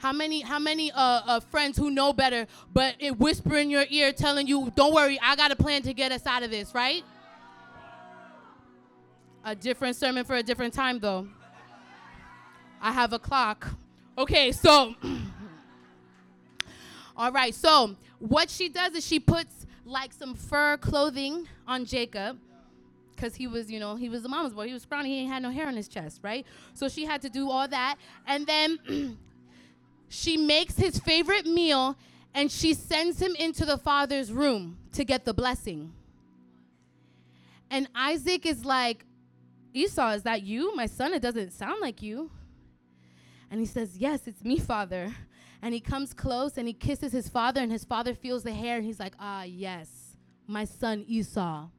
How 0.04 0.12
many, 0.12 0.42
how 0.42 0.60
many 0.60 0.92
uh, 0.92 0.96
uh, 0.98 1.40
friends 1.40 1.78
who 1.78 1.90
know 1.90 2.12
better, 2.12 2.46
but 2.74 2.96
it 3.00 3.18
whisper 3.18 3.58
in 3.58 3.70
your 3.70 3.86
ear 3.90 4.12
telling 4.12 4.48
you, 4.48 4.70
don't 4.76 4.94
worry, 4.94 5.18
I 5.22 5.38
got 5.38 5.52
a 5.52 5.56
plan 5.56 5.82
to 5.84 5.94
get 5.94 6.12
us 6.12 6.26
out 6.26 6.44
of 6.44 6.52
this, 6.52 6.76
right? 6.76 7.06
A 9.46 9.56
different 9.56 9.96
sermon 9.96 10.26
for 10.26 10.36
a 10.36 10.44
different 10.44 10.74
time, 10.74 11.00
though. 11.00 11.30
I 12.82 12.92
have 12.92 13.14
a 13.14 13.20
clock. 13.20 13.66
Okay, 14.18 14.52
so. 14.52 14.94
all 17.16 17.32
right, 17.32 17.56
so 17.56 17.96
what 18.20 18.50
she 18.50 18.68
does 18.68 18.96
is 18.96 19.06
she 19.06 19.22
puts 19.22 19.63
like 19.86 20.14
some 20.14 20.36
fur 20.36 20.78
clothing 20.78 21.48
on 21.68 21.86
Jacob 21.86 22.40
because 23.16 23.36
he 23.36 23.48
was, 23.48 23.72
you 23.72 23.80
know, 23.80 23.96
he 23.96 24.10
was 24.10 24.26
a 24.26 24.30
mama's 24.30 24.54
boy. 24.54 24.68
He 24.68 24.74
was 24.74 24.84
scrawny. 24.84 25.10
He 25.10 25.20
ain't 25.22 25.32
had 25.32 25.44
no 25.44 25.50
hair 25.50 25.68
on 25.68 25.76
his 25.76 25.88
chest, 25.88 26.20
right? 26.24 26.46
So 26.74 26.90
she 26.90 27.06
had 27.06 27.22
to 27.22 27.30
do 27.30 27.50
all 27.50 27.68
that. 27.68 27.98
And 28.26 28.46
then 28.46 29.18
she 30.10 30.38
makes 30.38 30.76
his 30.76 31.00
favorite 31.00 31.46
meal 31.46 31.98
and 32.34 32.52
she 32.52 32.74
sends 32.74 33.22
him 33.22 33.36
into 33.36 33.66
the 33.66 33.78
father's 33.78 34.32
room 34.32 34.78
to 34.94 35.06
get 35.06 35.26
the 35.26 35.34
blessing. 35.34 35.94
And 37.70 37.88
Isaac 37.96 38.46
is 38.46 38.66
like, 38.66 39.06
Esau, 39.74 40.12
is 40.12 40.24
that 40.24 40.44
you? 40.44 40.76
My 40.76 40.86
son, 40.86 41.14
it 41.14 41.22
doesn't 41.22 41.52
sound 41.52 41.82
like 41.82 42.02
you. 42.02 42.30
And 43.50 43.60
he 43.60 43.66
says, 43.66 43.98
Yes, 43.98 44.28
it's 44.28 44.44
me, 44.44 44.60
father. 44.60 45.14
And 45.64 45.74
he 45.74 45.80
comes 45.80 46.14
close 46.14 46.58
and 46.58 46.68
he 46.68 46.74
kisses 46.74 47.14
his 47.14 47.30
father, 47.30 47.62
and 47.62 47.72
his 47.72 47.86
father 47.86 48.14
feels 48.14 48.44
the 48.44 48.52
hair, 48.52 48.76
and 48.76 48.86
he's 48.86 49.00
like, 49.00 49.14
Ah, 49.18 49.44
yes, 49.44 50.18
my 50.46 50.66
son 50.66 51.06
Esau. 51.08 51.70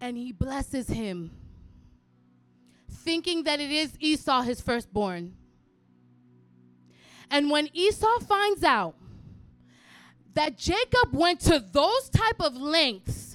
And 0.00 0.16
he 0.16 0.32
blesses 0.32 0.88
him, 0.88 1.30
thinking 2.90 3.44
that 3.44 3.60
it 3.60 3.70
is 3.70 3.96
Esau, 4.00 4.42
his 4.42 4.60
firstborn. 4.60 5.36
And 7.30 7.48
when 7.48 7.68
Esau 7.72 8.18
finds 8.20 8.64
out 8.64 8.96
that 10.34 10.58
Jacob 10.58 11.14
went 11.14 11.40
to 11.40 11.60
those 11.60 12.08
type 12.08 12.40
of 12.40 12.56
lengths 12.56 13.30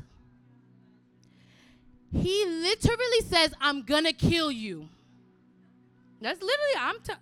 he 2.16 2.46
literally 2.46 3.22
says, 3.28 3.54
I'm 3.60 3.84
gonna 3.84 4.14
kill 4.14 4.52
you. 4.52 4.88
That's 6.22 6.42
literally, 6.42 6.74
I'm 6.80 7.00
t- 7.02 7.14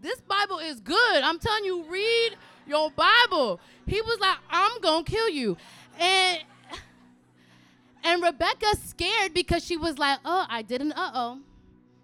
this 0.00 0.20
Bible 0.20 0.58
is 0.58 0.80
good. 0.80 1.22
I'm 1.22 1.38
telling 1.38 1.64
you, 1.64 1.84
read 1.88 2.36
your 2.66 2.90
Bible. 2.90 3.60
He 3.86 4.00
was 4.00 4.18
like, 4.20 4.38
I'm 4.50 4.80
gonna 4.80 5.04
kill 5.04 5.28
you. 5.28 5.56
And 5.98 6.40
and 8.04 8.22
Rebecca 8.22 8.76
scared 8.84 9.32
because 9.32 9.64
she 9.64 9.76
was 9.76 9.98
like, 9.98 10.18
oh, 10.24 10.46
I 10.48 10.62
did 10.62 10.80
an 10.80 10.92
uh-oh. 10.92 11.38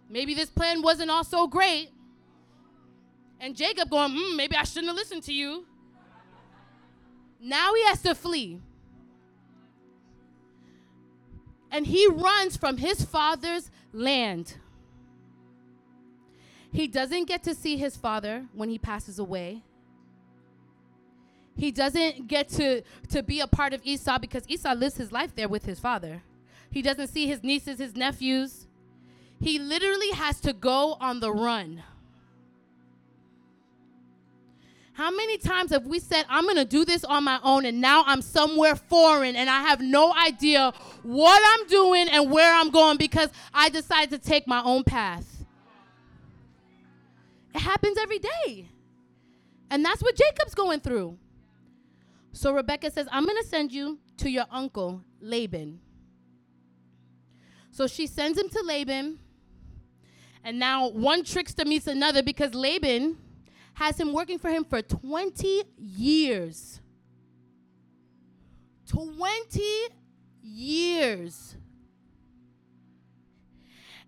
Maybe 0.08 0.34
this 0.34 0.50
plan 0.50 0.82
wasn't 0.82 1.10
all 1.10 1.24
so 1.24 1.46
great. 1.46 1.90
And 3.38 3.54
Jacob 3.54 3.90
going, 3.90 4.12
mm, 4.12 4.36
maybe 4.36 4.56
I 4.56 4.64
shouldn't 4.64 4.88
have 4.88 4.96
listened 4.96 5.22
to 5.24 5.32
you. 5.32 5.66
Now 7.40 7.74
he 7.74 7.84
has 7.84 8.02
to 8.02 8.14
flee 8.14 8.60
and 11.70 11.86
he 11.86 12.06
runs 12.08 12.56
from 12.56 12.78
his 12.78 13.04
father's 13.04 13.70
land. 13.92 14.56
He 16.72 16.86
doesn't 16.86 17.26
get 17.26 17.42
to 17.44 17.54
see 17.54 17.76
his 17.76 17.96
father 17.96 18.46
when 18.54 18.68
he 18.68 18.78
passes 18.78 19.18
away. 19.18 19.62
He 21.56 21.72
doesn't 21.72 22.28
get 22.28 22.48
to, 22.50 22.82
to 23.10 23.22
be 23.22 23.40
a 23.40 23.46
part 23.46 23.74
of 23.74 23.80
Esau 23.84 24.18
because 24.18 24.48
Esau 24.48 24.74
lives 24.74 24.96
his 24.96 25.12
life 25.12 25.34
there 25.34 25.48
with 25.48 25.64
his 25.64 25.80
father. 25.80 26.22
He 26.70 26.80
doesn't 26.80 27.08
see 27.08 27.26
his 27.26 27.42
nieces, 27.42 27.78
his 27.78 27.96
nephews. 27.96 28.66
He 29.40 29.58
literally 29.58 30.10
has 30.12 30.40
to 30.40 30.52
go 30.52 30.96
on 31.00 31.20
the 31.20 31.32
run. 31.32 31.82
How 34.92 35.10
many 35.10 35.38
times 35.38 35.72
have 35.72 35.86
we 35.86 35.98
said, 35.98 36.26
I'm 36.28 36.44
going 36.44 36.56
to 36.56 36.64
do 36.64 36.84
this 36.84 37.04
on 37.04 37.24
my 37.24 37.40
own, 37.42 37.64
and 37.64 37.80
now 37.80 38.04
I'm 38.06 38.20
somewhere 38.20 38.76
foreign 38.76 39.34
and 39.34 39.48
I 39.48 39.62
have 39.62 39.80
no 39.80 40.14
idea 40.14 40.72
what 41.02 41.42
I'm 41.42 41.66
doing 41.68 42.08
and 42.10 42.30
where 42.30 42.52
I'm 42.52 42.70
going 42.70 42.98
because 42.98 43.30
I 43.54 43.70
decided 43.70 44.10
to 44.10 44.18
take 44.18 44.46
my 44.46 44.62
own 44.62 44.84
path? 44.84 45.39
It 47.54 47.60
happens 47.60 47.98
every 47.98 48.18
day. 48.18 48.68
And 49.70 49.84
that's 49.84 50.02
what 50.02 50.16
Jacob's 50.16 50.54
going 50.54 50.80
through. 50.80 51.18
So 52.32 52.52
Rebecca 52.52 52.90
says, 52.90 53.08
I'm 53.10 53.24
going 53.24 53.40
to 53.42 53.48
send 53.48 53.72
you 53.72 53.98
to 54.18 54.30
your 54.30 54.46
uncle, 54.50 55.02
Laban. 55.20 55.80
So 57.70 57.86
she 57.86 58.06
sends 58.06 58.38
him 58.38 58.48
to 58.48 58.62
Laban. 58.62 59.18
And 60.42 60.58
now 60.58 60.88
one 60.88 61.24
trickster 61.24 61.64
meets 61.64 61.86
another 61.86 62.22
because 62.22 62.54
Laban 62.54 63.18
has 63.74 63.98
him 63.98 64.12
working 64.12 64.38
for 64.38 64.50
him 64.50 64.64
for 64.64 64.82
20 64.82 65.64
years. 65.76 66.80
20 68.88 69.62
years. 70.42 71.56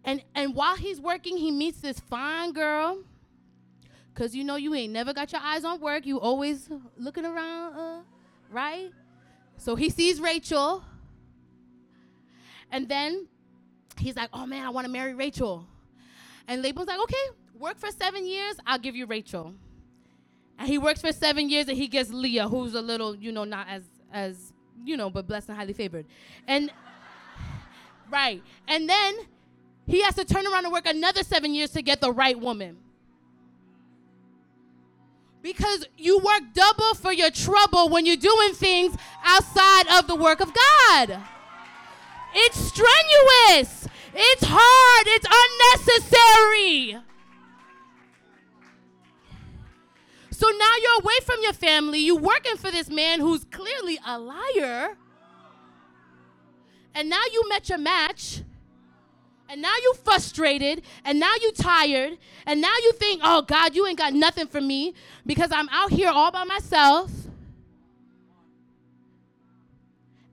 And 0.05 0.23
and 0.35 0.55
while 0.55 0.77
he's 0.77 1.01
working, 1.01 1.37
he 1.37 1.51
meets 1.51 1.79
this 1.79 2.01
fine 2.01 2.53
girl. 2.53 2.99
Cause 4.15 4.35
you 4.35 4.45
know 4.45 4.57
you 4.57 4.75
ain't 4.75 4.93
never 4.93 5.15
got 5.15 5.33
your 5.33 5.41
eyes 5.41 5.65
on 5.65 5.81
work. 5.81 6.05
You 6.05 6.21
always 6.21 6.69
looking 6.99 7.25
around, 7.25 7.75
uh, 7.75 8.01
right? 8.51 8.91
So 9.57 9.75
he 9.75 9.89
sees 9.89 10.21
Rachel. 10.21 10.85
And 12.71 12.89
then 12.89 13.27
he's 13.99 14.17
like, 14.17 14.29
oh 14.33 14.45
man, 14.45 14.67
I 14.67 14.71
want 14.71 14.87
to 14.87 14.93
marry 14.93 15.15
Rachel. 15.15 15.67
And 16.47 16.63
Laban's 16.63 16.89
like, 16.89 17.01
okay, 17.01 17.25
work 17.59 17.79
for 17.79 17.91
seven 17.91 18.27
years, 18.27 18.57
I'll 18.67 18.79
give 18.79 18.97
you 18.97 19.07
Rachel. 19.07 19.55
And 20.59 20.69
he 20.69 20.79
works 20.79 21.01
for 21.01 21.13
seven 21.13 21.49
years 21.49 21.69
and 21.69 21.77
he 21.77 21.89
gets 21.89 22.11
Leah, 22.11 22.49
who's 22.49 22.75
a 22.75 22.83
little, 22.83 23.15
you 23.15 23.33
know, 23.33 23.45
not 23.45 23.67
as 23.69 23.83
as 24.13 24.53
you 24.85 24.97
know, 24.97 25.09
but 25.09 25.27
blessed 25.27 25.49
and 25.49 25.57
highly 25.57 25.73
favored. 25.73 26.07
And 26.47 26.71
right. 28.11 28.43
And 28.69 28.89
then 28.89 29.15
he 29.87 30.03
has 30.03 30.15
to 30.17 30.25
turn 30.25 30.47
around 30.47 30.65
and 30.65 30.73
work 30.73 30.87
another 30.87 31.23
seven 31.23 31.55
years 31.55 31.71
to 31.71 31.83
get 31.83 32.01
the 32.01 32.13
right 32.13 32.39
woman. 32.39 32.79
Because 35.43 35.87
you 35.99 36.19
work 36.19 36.43
double 36.55 36.95
for 36.95 37.13
your 37.13 37.31
trouble 37.31 37.89
when 37.89 38.07
you're 38.07 38.17
doing 38.17 38.55
things 38.55 38.97
outside 39.25 39.89
of 39.99 40.07
the 40.07 40.15
work 40.15 40.41
of 40.41 40.53
God. 40.55 41.21
It's 42.35 42.59
strenuous. 42.59 43.89
It's 44.15 44.45
hard. 44.47 45.07
It's 45.09 45.27
unnecessary. 45.29 47.03
So 50.31 50.49
now 50.49 50.73
you're 50.83 51.01
away 51.03 51.15
from 51.25 51.37
your 51.43 51.53
family. 51.53 51.99
You're 51.99 52.17
working 52.17 52.57
for 52.57 52.71
this 52.71 52.89
man 52.89 53.21
who's 53.21 53.45
clearly 53.45 53.99
a 54.07 54.19
liar. 54.19 54.97
And 56.95 57.09
now 57.09 57.23
you 57.33 57.49
met 57.49 57.69
your 57.69 57.79
match. 57.79 58.43
And 59.49 59.61
now 59.61 59.75
you 59.83 59.95
frustrated. 60.05 60.83
And 61.05 61.21
now 61.21 61.33
you 61.41 61.53
tired. 61.53 62.19
And 62.47 62.61
now 62.61 62.75
you 62.83 62.93
think, 62.93 63.21
oh 63.25 63.43
God, 63.43 63.75
you 63.75 63.87
ain't 63.87 63.99
got 63.99 64.15
nothing 64.15 64.47
for 64.47 64.61
me 64.61 64.95
because 65.27 65.51
I'm 65.53 65.69
out 65.71 65.91
here 65.91 66.11
all 66.11 66.31
by 66.31 66.45
myself. 66.45 67.11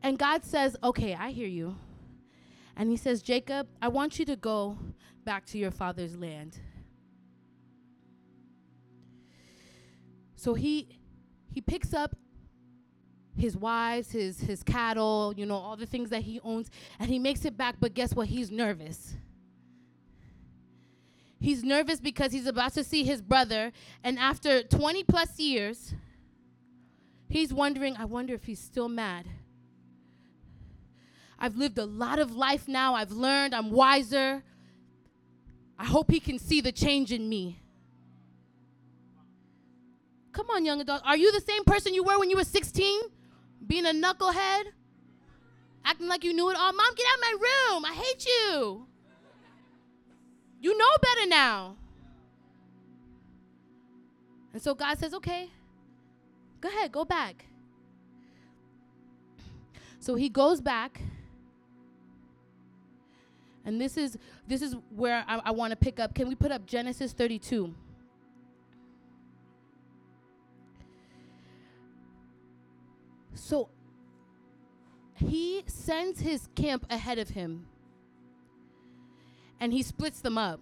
And 0.02 0.18
God 0.18 0.46
says, 0.46 0.78
okay, 0.84 1.14
I 1.14 1.32
hear 1.32 1.48
you. 1.48 1.76
And 2.76 2.90
he 2.90 2.96
says, 2.96 3.22
Jacob, 3.22 3.68
I 3.82 3.90
want 3.90 4.20
you 4.20 4.26
to 4.26 4.38
go 4.38 4.78
back 5.26 5.46
to 5.48 5.58
your 5.58 5.72
father's 5.72 6.16
land. 6.16 6.58
So 10.36 10.54
he 10.54 10.88
he 11.52 11.60
picks 11.60 11.94
up 11.94 12.16
his 13.40 13.58
wives, 13.58 14.12
his 14.12 14.40
his 14.40 14.64
cattle, 14.64 15.34
you 15.36 15.46
know, 15.46 15.56
all 15.56 15.76
the 15.76 15.86
things 15.86 16.10
that 16.10 16.22
he 16.22 16.40
owns, 16.44 16.70
and 17.00 17.10
he 17.10 17.20
makes 17.20 17.46
it 17.46 17.58
back, 17.58 17.76
but 17.80 17.94
guess 17.94 18.14
what? 18.14 18.28
He's 18.28 18.52
nervous. 18.52 19.16
He's 21.40 21.64
nervous 21.64 22.00
because 22.00 22.34
he's 22.34 22.48
about 22.48 22.74
to 22.74 22.84
see 22.84 23.04
his 23.04 23.22
brother, 23.22 23.72
and 24.04 24.20
after 24.20 24.62
20 24.62 25.04
plus 25.06 25.40
years, 25.40 25.94
he's 27.30 27.54
wondering, 27.54 27.96
I 27.96 28.06
wonder 28.06 28.34
if 28.34 28.44
he's 28.44 28.60
still 28.60 28.90
mad. 28.90 29.26
I've 31.40 31.56
lived 31.56 31.78
a 31.78 31.86
lot 31.86 32.20
of 32.20 32.36
life 32.36 32.68
now. 32.68 32.96
I've 32.96 33.12
learned, 33.12 33.56
I'm 33.56 33.72
wiser. 33.72 34.44
I 35.78 35.86
hope 35.86 36.12
he 36.12 36.20
can 36.20 36.38
see 36.38 36.60
the 36.60 36.74
change 36.74 37.14
in 37.14 37.30
me. 37.30 37.62
Come 40.34 40.50
on, 40.50 40.66
young 40.66 40.82
adult. 40.82 41.02
Are 41.06 41.16
you 41.16 41.32
the 41.32 41.40
same 41.40 41.64
person 41.64 41.94
you 41.94 42.04
were 42.04 42.20
when 42.20 42.30
you 42.30 42.36
were 42.36 42.44
16? 42.44 43.00
Being 43.66 43.86
a 43.86 43.92
knucklehead? 43.92 44.66
Acting 45.86 46.08
like 46.08 46.24
you 46.24 46.34
knew 46.34 46.50
it 46.50 46.58
all? 46.58 46.74
Mom, 46.74 46.96
get 46.96 47.06
out 47.08 47.16
of 47.16 47.22
my 47.22 47.48
room. 47.48 47.86
I 47.86 47.94
hate 47.94 48.26
you. 48.26 48.86
You 50.62 50.78
know 50.78 50.90
better 51.02 51.28
now. 51.28 51.76
And 54.54 54.62
so 54.62 54.76
God 54.76 54.98
says, 55.00 55.14
okay, 55.14 55.50
go 56.60 56.70
ahead, 56.70 56.92
go 56.92 57.06
back. 57.06 57.46
So 60.00 60.16
he 60.16 60.30
goes 60.30 60.60
back. 60.60 61.02
And 63.66 63.80
this 63.80 63.98
is 63.98 64.18
this 64.48 64.62
is 64.62 64.76
where 64.96 65.24
I, 65.28 65.42
I 65.46 65.52
want 65.52 65.72
to 65.72 65.76
pick 65.76 66.00
up. 66.00 66.16
Can 66.16 66.28
we 66.28 66.36
put 66.36 66.52
up 66.52 66.66
Genesis 66.66 67.14
32? 67.14 67.74
So 73.40 73.70
he 75.16 75.64
sends 75.66 76.20
his 76.20 76.48
camp 76.56 76.86
ahead 76.90 77.18
of 77.20 77.30
him 77.30 77.66
and 79.60 79.74
he 79.74 79.82
splits 79.82 80.22
them 80.22 80.38
up. 80.38 80.60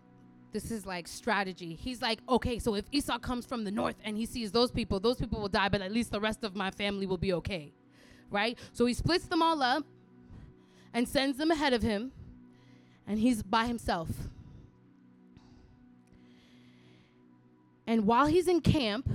This 0.53 0.71
is 0.71 0.85
like 0.85 1.07
strategy. 1.07 1.75
He's 1.75 2.01
like, 2.01 2.19
okay, 2.27 2.57
so 2.57 2.75
if 2.75 2.85
Esau 2.91 3.19
comes 3.19 3.45
from 3.45 3.63
the 3.63 3.71
north 3.71 3.95
and 4.03 4.17
he 4.17 4.25
sees 4.25 4.51
those 4.51 4.71
people, 4.71 4.99
those 4.99 5.17
people 5.17 5.41
will 5.41 5.49
die, 5.49 5.69
but 5.69 5.81
at 5.81 5.91
least 5.91 6.11
the 6.11 6.19
rest 6.19 6.43
of 6.43 6.55
my 6.55 6.71
family 6.71 7.05
will 7.05 7.17
be 7.17 7.33
okay. 7.33 7.73
Right? 8.31 8.57
So 8.73 8.85
he 8.85 8.93
splits 8.93 9.25
them 9.25 9.41
all 9.41 9.61
up 9.61 9.83
and 10.93 11.07
sends 11.07 11.37
them 11.37 11.51
ahead 11.51 11.73
of 11.73 11.81
him, 11.81 12.11
and 13.05 13.19
he's 13.19 13.43
by 13.43 13.65
himself. 13.65 14.09
And 17.85 18.05
while 18.05 18.25
he's 18.25 18.47
in 18.47 18.61
camp, 18.61 19.07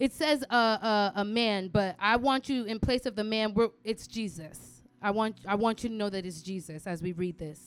it 0.00 0.14
says 0.14 0.42
uh, 0.48 0.54
uh, 0.54 1.12
a 1.14 1.24
man, 1.26 1.68
but 1.68 1.94
I 2.00 2.16
want 2.16 2.48
you 2.48 2.64
in 2.64 2.80
place 2.80 3.04
of 3.04 3.16
the 3.16 3.22
man. 3.22 3.54
it's 3.84 4.06
Jesus. 4.06 4.80
I 5.02 5.10
want 5.10 5.36
I 5.46 5.54
want 5.56 5.82
you 5.82 5.90
to 5.90 5.94
know 5.94 6.08
that 6.08 6.24
it's 6.24 6.40
Jesus 6.40 6.86
as 6.86 7.02
we 7.02 7.12
read 7.12 7.38
this. 7.38 7.60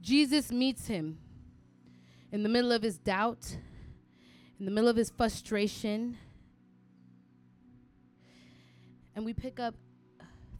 Jesus 0.00 0.52
meets 0.52 0.86
him 0.86 1.18
in 2.30 2.44
the 2.44 2.48
middle 2.48 2.70
of 2.70 2.82
his 2.82 2.98
doubt, 2.98 3.56
in 4.60 4.64
the 4.64 4.70
middle 4.70 4.88
of 4.88 4.94
his 4.94 5.10
frustration, 5.10 6.16
and 9.16 9.24
we 9.24 9.34
pick 9.34 9.58
up 9.58 9.74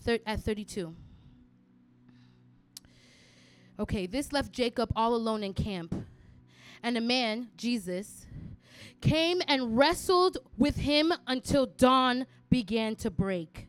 thir- 0.00 0.18
at 0.26 0.40
32. 0.40 0.92
Okay, 3.78 4.06
this 4.06 4.32
left 4.32 4.50
Jacob 4.50 4.92
all 4.96 5.14
alone 5.14 5.44
in 5.44 5.54
camp, 5.54 5.94
and 6.82 6.98
a 6.98 7.00
man, 7.00 7.48
Jesus 7.56 8.26
came 9.02 9.42
and 9.46 9.76
wrestled 9.76 10.38
with 10.56 10.76
him 10.76 11.12
until 11.26 11.66
dawn 11.66 12.26
began 12.48 12.96
to 12.96 13.10
break. 13.10 13.68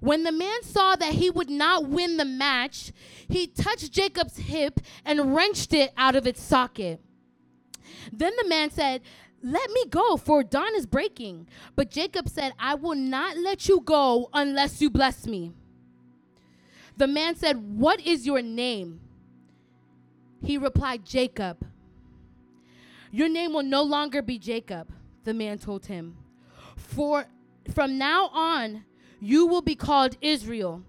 When 0.00 0.22
the 0.22 0.32
man 0.32 0.62
saw 0.62 0.96
that 0.96 1.14
he 1.14 1.30
would 1.30 1.50
not 1.50 1.88
win 1.88 2.18
the 2.18 2.24
match, 2.24 2.92
he 3.28 3.46
touched 3.46 3.92
Jacob's 3.92 4.36
hip 4.36 4.80
and 5.04 5.34
wrenched 5.34 5.72
it 5.72 5.92
out 5.96 6.14
of 6.14 6.26
its 6.26 6.42
socket. 6.42 7.00
Then 8.12 8.32
the 8.40 8.48
man 8.48 8.70
said, 8.70 9.02
Let 9.42 9.70
me 9.70 9.86
go, 9.86 10.16
for 10.16 10.42
dawn 10.42 10.74
is 10.74 10.86
breaking. 10.86 11.48
But 11.74 11.90
Jacob 11.90 12.28
said, 12.28 12.52
I 12.58 12.74
will 12.74 12.94
not 12.94 13.36
let 13.38 13.68
you 13.68 13.80
go 13.80 14.28
unless 14.32 14.80
you 14.80 14.90
bless 14.90 15.26
me. 15.26 15.52
The 16.96 17.06
man 17.06 17.34
said, 17.34 17.56
What 17.56 18.00
is 18.00 18.26
your 18.26 18.42
name? 18.42 19.00
He 20.42 20.58
replied, 20.58 21.04
Jacob. 21.04 21.64
Your 23.10 23.28
name 23.28 23.52
will 23.52 23.62
no 23.62 23.82
longer 23.82 24.22
be 24.22 24.38
Jacob, 24.38 24.92
the 25.24 25.34
man 25.34 25.58
told 25.58 25.86
him. 25.86 26.16
For 26.76 27.26
from 27.72 27.98
now 27.98 28.28
on, 28.28 28.84
you 29.20 29.46
will 29.46 29.62
be 29.62 29.74
called 29.74 30.16
Israel, 30.20 30.82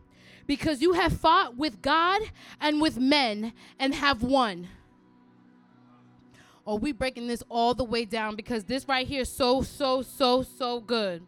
because 0.48 0.82
you 0.82 0.94
have 0.94 1.14
fought 1.14 1.58
with 1.58 1.82
God 1.82 2.22
and 2.60 2.82
with 2.82 2.98
men 2.98 3.54
and 3.80 3.94
have 3.94 4.24
won. 4.24 4.68
Oh, 6.66 6.76
we 6.76 6.92
breaking 6.92 7.28
this 7.28 7.44
all 7.50 7.74
the 7.74 7.84
way 7.84 8.06
down 8.06 8.36
because 8.36 8.64
this 8.64 8.88
right 8.88 9.08
here 9.08 9.22
is 9.22 9.30
so, 9.30 9.64
so, 9.64 10.04
so, 10.04 10.44
so 10.44 10.80
good. 10.80 11.26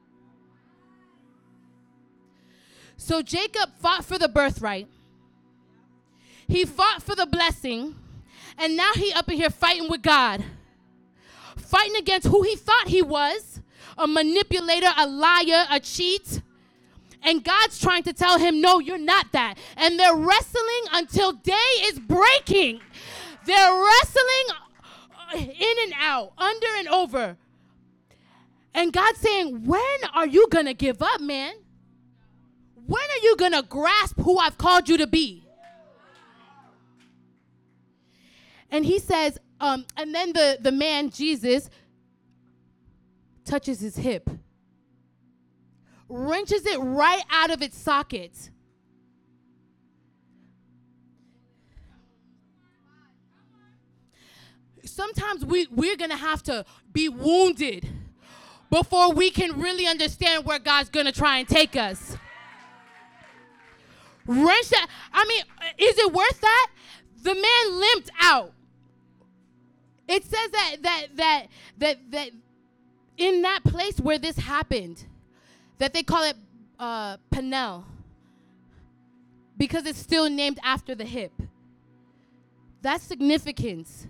So 2.95 3.23
Jacob 3.23 3.71
fought 3.79 4.05
for 4.05 4.19
the 4.19 4.27
birthright. 4.27 4.87
He 6.47 6.65
fought 6.65 7.01
for 7.01 7.15
the 7.15 7.25
blessing. 7.25 7.95
And 8.57 8.77
now 8.77 8.91
he 8.93 9.11
up 9.13 9.29
in 9.29 9.37
here 9.37 9.49
fighting 9.49 9.89
with 9.89 10.03
God. 10.03 10.43
Fighting 11.71 11.95
against 11.95 12.27
who 12.27 12.41
he 12.41 12.57
thought 12.57 12.89
he 12.89 13.01
was, 13.01 13.61
a 13.97 14.05
manipulator, 14.05 14.89
a 14.97 15.07
liar, 15.07 15.65
a 15.69 15.79
cheat. 15.79 16.41
And 17.23 17.45
God's 17.45 17.79
trying 17.79 18.03
to 18.03 18.11
tell 18.11 18.37
him, 18.39 18.59
no, 18.59 18.79
you're 18.79 18.97
not 18.97 19.31
that. 19.31 19.55
And 19.77 19.97
they're 19.97 20.15
wrestling 20.15 20.83
until 20.91 21.31
day 21.31 21.71
is 21.83 21.97
breaking. 21.97 22.81
They're 23.45 23.83
wrestling 23.85 24.47
uh, 25.33 25.37
in 25.37 25.75
and 25.83 25.93
out, 25.97 26.33
under 26.37 26.67
and 26.77 26.89
over. 26.89 27.37
And 28.73 28.91
God's 28.91 29.19
saying, 29.19 29.65
when 29.65 29.97
are 30.13 30.27
you 30.27 30.47
going 30.49 30.65
to 30.65 30.73
give 30.73 31.01
up, 31.01 31.21
man? 31.21 31.53
When 32.85 33.01
are 33.01 33.23
you 33.23 33.37
going 33.37 33.53
to 33.53 33.63
grasp 33.63 34.19
who 34.19 34.37
I've 34.37 34.57
called 34.57 34.89
you 34.89 34.97
to 34.97 35.07
be? 35.07 35.47
And 38.69 38.85
he 38.85 38.99
says, 38.99 39.37
um, 39.61 39.85
and 39.95 40.13
then 40.13 40.33
the, 40.33 40.57
the 40.59 40.71
man, 40.71 41.09
Jesus, 41.09 41.69
touches 43.45 43.79
his 43.79 43.95
hip 43.95 44.29
wrenches 46.11 46.65
it 46.65 46.77
right 46.79 47.23
out 47.31 47.51
of 47.51 47.61
its 47.61 47.77
socket. 47.77 48.49
Sometimes 54.83 55.45
we, 55.45 55.67
we're 55.71 55.95
going 55.95 56.09
to 56.09 56.17
have 56.17 56.43
to 56.43 56.65
be 56.91 57.07
wounded 57.07 57.87
before 58.69 59.13
we 59.13 59.29
can 59.29 59.59
really 59.59 59.87
understand 59.87 60.45
where 60.45 60.59
God's 60.59 60.89
going 60.89 61.05
to 61.05 61.11
try 61.11 61.37
and 61.37 61.47
take 61.47 61.75
us. 61.75 62.17
Wrench 64.25 64.69
that. 64.69 64.87
I 65.13 65.25
mean, 65.25 65.43
is 65.77 65.97
it 65.97 66.11
worth 66.11 66.41
that? 66.41 66.67
The 67.23 67.35
man 67.35 67.79
limped 67.79 68.11
out. 68.21 68.53
It 70.11 70.23
says 70.25 70.51
that 70.51 70.75
that 70.81 71.07
that 71.15 71.47
that 71.77 71.97
that 72.11 72.29
in 73.17 73.41
that 73.43 73.63
place 73.63 73.97
where 73.97 74.17
this 74.17 74.37
happened, 74.37 75.05
that 75.77 75.93
they 75.93 76.03
call 76.03 76.23
it 76.23 76.35
uh, 76.79 77.17
Peniel 77.29 77.85
because 79.57 79.85
it's 79.85 79.99
still 79.99 80.29
named 80.29 80.59
after 80.63 80.95
the 80.95 81.05
hip. 81.05 81.31
That's 82.81 83.03
significance. 83.03 84.07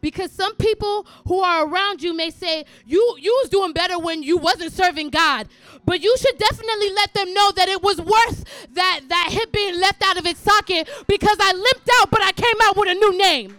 Because 0.00 0.32
some 0.32 0.56
people 0.56 1.06
who 1.28 1.40
are 1.40 1.66
around 1.66 2.02
you 2.02 2.16
may 2.16 2.30
say, 2.30 2.64
you, 2.86 3.16
you 3.20 3.38
was 3.42 3.50
doing 3.50 3.74
better 3.74 3.98
when 3.98 4.22
you 4.22 4.38
wasn't 4.38 4.72
serving 4.72 5.10
God. 5.10 5.46
But 5.84 6.00
you 6.00 6.16
should 6.16 6.38
definitely 6.38 6.90
let 6.94 7.12
them 7.12 7.34
know 7.34 7.52
that 7.52 7.68
it 7.68 7.82
was 7.82 8.00
worth 8.00 8.44
that, 8.72 9.00
that 9.08 9.28
hip 9.30 9.52
being 9.52 9.78
left 9.78 10.02
out 10.02 10.16
of 10.16 10.24
its 10.24 10.40
socket 10.40 10.88
because 11.06 11.36
I 11.38 11.52
limped 11.52 11.90
out, 12.00 12.10
but 12.10 12.22
I 12.22 12.32
came 12.32 12.56
out 12.62 12.78
with 12.78 12.88
a 12.88 12.94
new 12.94 13.18
name. 13.18 13.58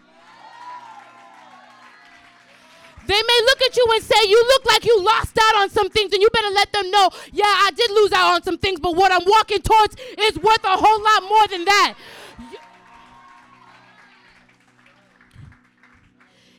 They 3.11 3.21
may 3.27 3.41
look 3.43 3.61
at 3.63 3.75
you 3.75 3.85
and 3.93 4.01
say, 4.01 4.29
You 4.29 4.41
look 4.47 4.65
like 4.65 4.85
you 4.85 5.03
lost 5.03 5.37
out 5.37 5.55
on 5.57 5.69
some 5.69 5.89
things, 5.89 6.13
and 6.13 6.21
you 6.21 6.29
better 6.31 6.49
let 6.51 6.71
them 6.71 6.89
know, 6.91 7.09
Yeah, 7.33 7.43
I 7.43 7.71
did 7.75 7.91
lose 7.91 8.13
out 8.13 8.35
on 8.35 8.43
some 8.43 8.57
things, 8.57 8.79
but 8.79 8.95
what 8.95 9.11
I'm 9.11 9.25
walking 9.25 9.61
towards 9.61 9.97
is 10.17 10.37
worth 10.39 10.63
a 10.63 10.77
whole 10.77 11.03
lot 11.03 11.23
more 11.23 11.47
than 11.47 11.65
that. 11.65 11.95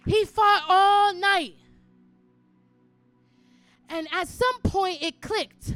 He 0.04 0.26
fought 0.26 0.64
all 0.68 1.14
night. 1.14 1.54
And 3.88 4.06
at 4.12 4.28
some 4.28 4.60
point, 4.60 5.02
it 5.02 5.22
clicked. 5.22 5.74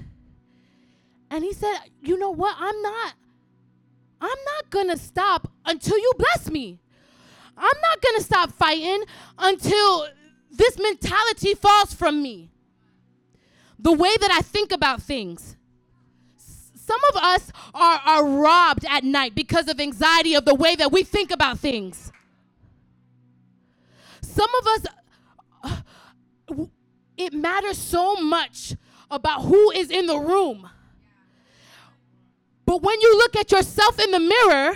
And 1.31 1.43
he 1.43 1.55
said, 1.55 1.79
You 2.03 2.19
know 2.19 2.33
what? 2.33 2.55
I'm 2.59 2.83
not. 2.83 3.15
I'm 4.21 4.29
not 4.29 4.69
going 4.69 4.91
to 4.91 4.99
stop 4.99 5.51
until 5.65 5.97
you 5.97 6.13
bless 6.19 6.51
me. 6.51 6.81
I'm 7.57 7.81
not 7.81 8.03
going 8.03 8.17
to 8.17 8.23
stop 8.23 8.53
fighting 8.53 9.05
until 9.39 10.09
this 10.57 10.79
mentality 10.79 11.55
falls 11.55 11.93
from 11.95 12.23
me. 12.23 12.51
The 13.79 13.93
way 13.93 14.17
that 14.17 14.31
I 14.31 14.41
think 14.41 14.73
about 14.73 15.03
things. 15.03 15.57
Some 16.39 17.01
of 17.11 17.17
us 17.23 17.53
are, 17.75 18.01
are 18.05 18.27
robbed 18.27 18.85
at 18.89 19.05
night 19.05 19.35
because 19.35 19.69
of 19.69 19.81
anxiety 19.81 20.35
of 20.35 20.45
the 20.45 20.55
way 20.55 20.77
that 20.77 20.93
we 20.93 21.03
think 21.03 21.31
about 21.31 21.59
things. 21.59 22.13
Some 24.23 24.51
of 24.61 24.67
us, 25.69 25.79
it 27.19 27.33
matters 27.33 27.79
so 27.79 28.17
much 28.17 28.75
about 29.11 29.43
who 29.43 29.71
is 29.73 29.91
in 29.91 30.07
the 30.07 30.19
room. 30.19 30.71
But 32.65 32.83
when 32.83 33.01
you 33.01 33.17
look 33.19 33.37
at 33.37 33.53
yourself 33.53 33.99
in 33.99 34.11
the 34.11 34.21
mirror, 34.21 34.75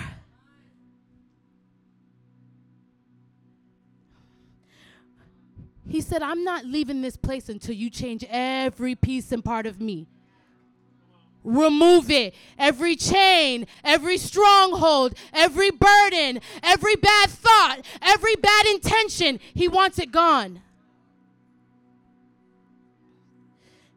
He 5.90 6.00
said, 6.00 6.22
I'm 6.22 6.44
not 6.44 6.64
leaving 6.64 7.02
this 7.02 7.16
place 7.16 7.48
until 7.48 7.74
you 7.74 7.90
change 7.90 8.24
every 8.30 8.94
piece 8.94 9.32
and 9.32 9.44
part 9.44 9.66
of 9.66 9.80
me. 9.80 10.06
Remove 11.42 12.12
it. 12.12 12.32
Every 12.56 12.94
chain, 12.94 13.66
every 13.82 14.16
stronghold, 14.16 15.14
every 15.32 15.72
burden, 15.72 16.40
every 16.62 16.94
bad 16.94 17.30
thought, 17.30 17.80
every 18.00 18.36
bad 18.36 18.66
intention. 18.66 19.40
He 19.52 19.66
wants 19.66 19.98
it 19.98 20.12
gone. 20.12 20.62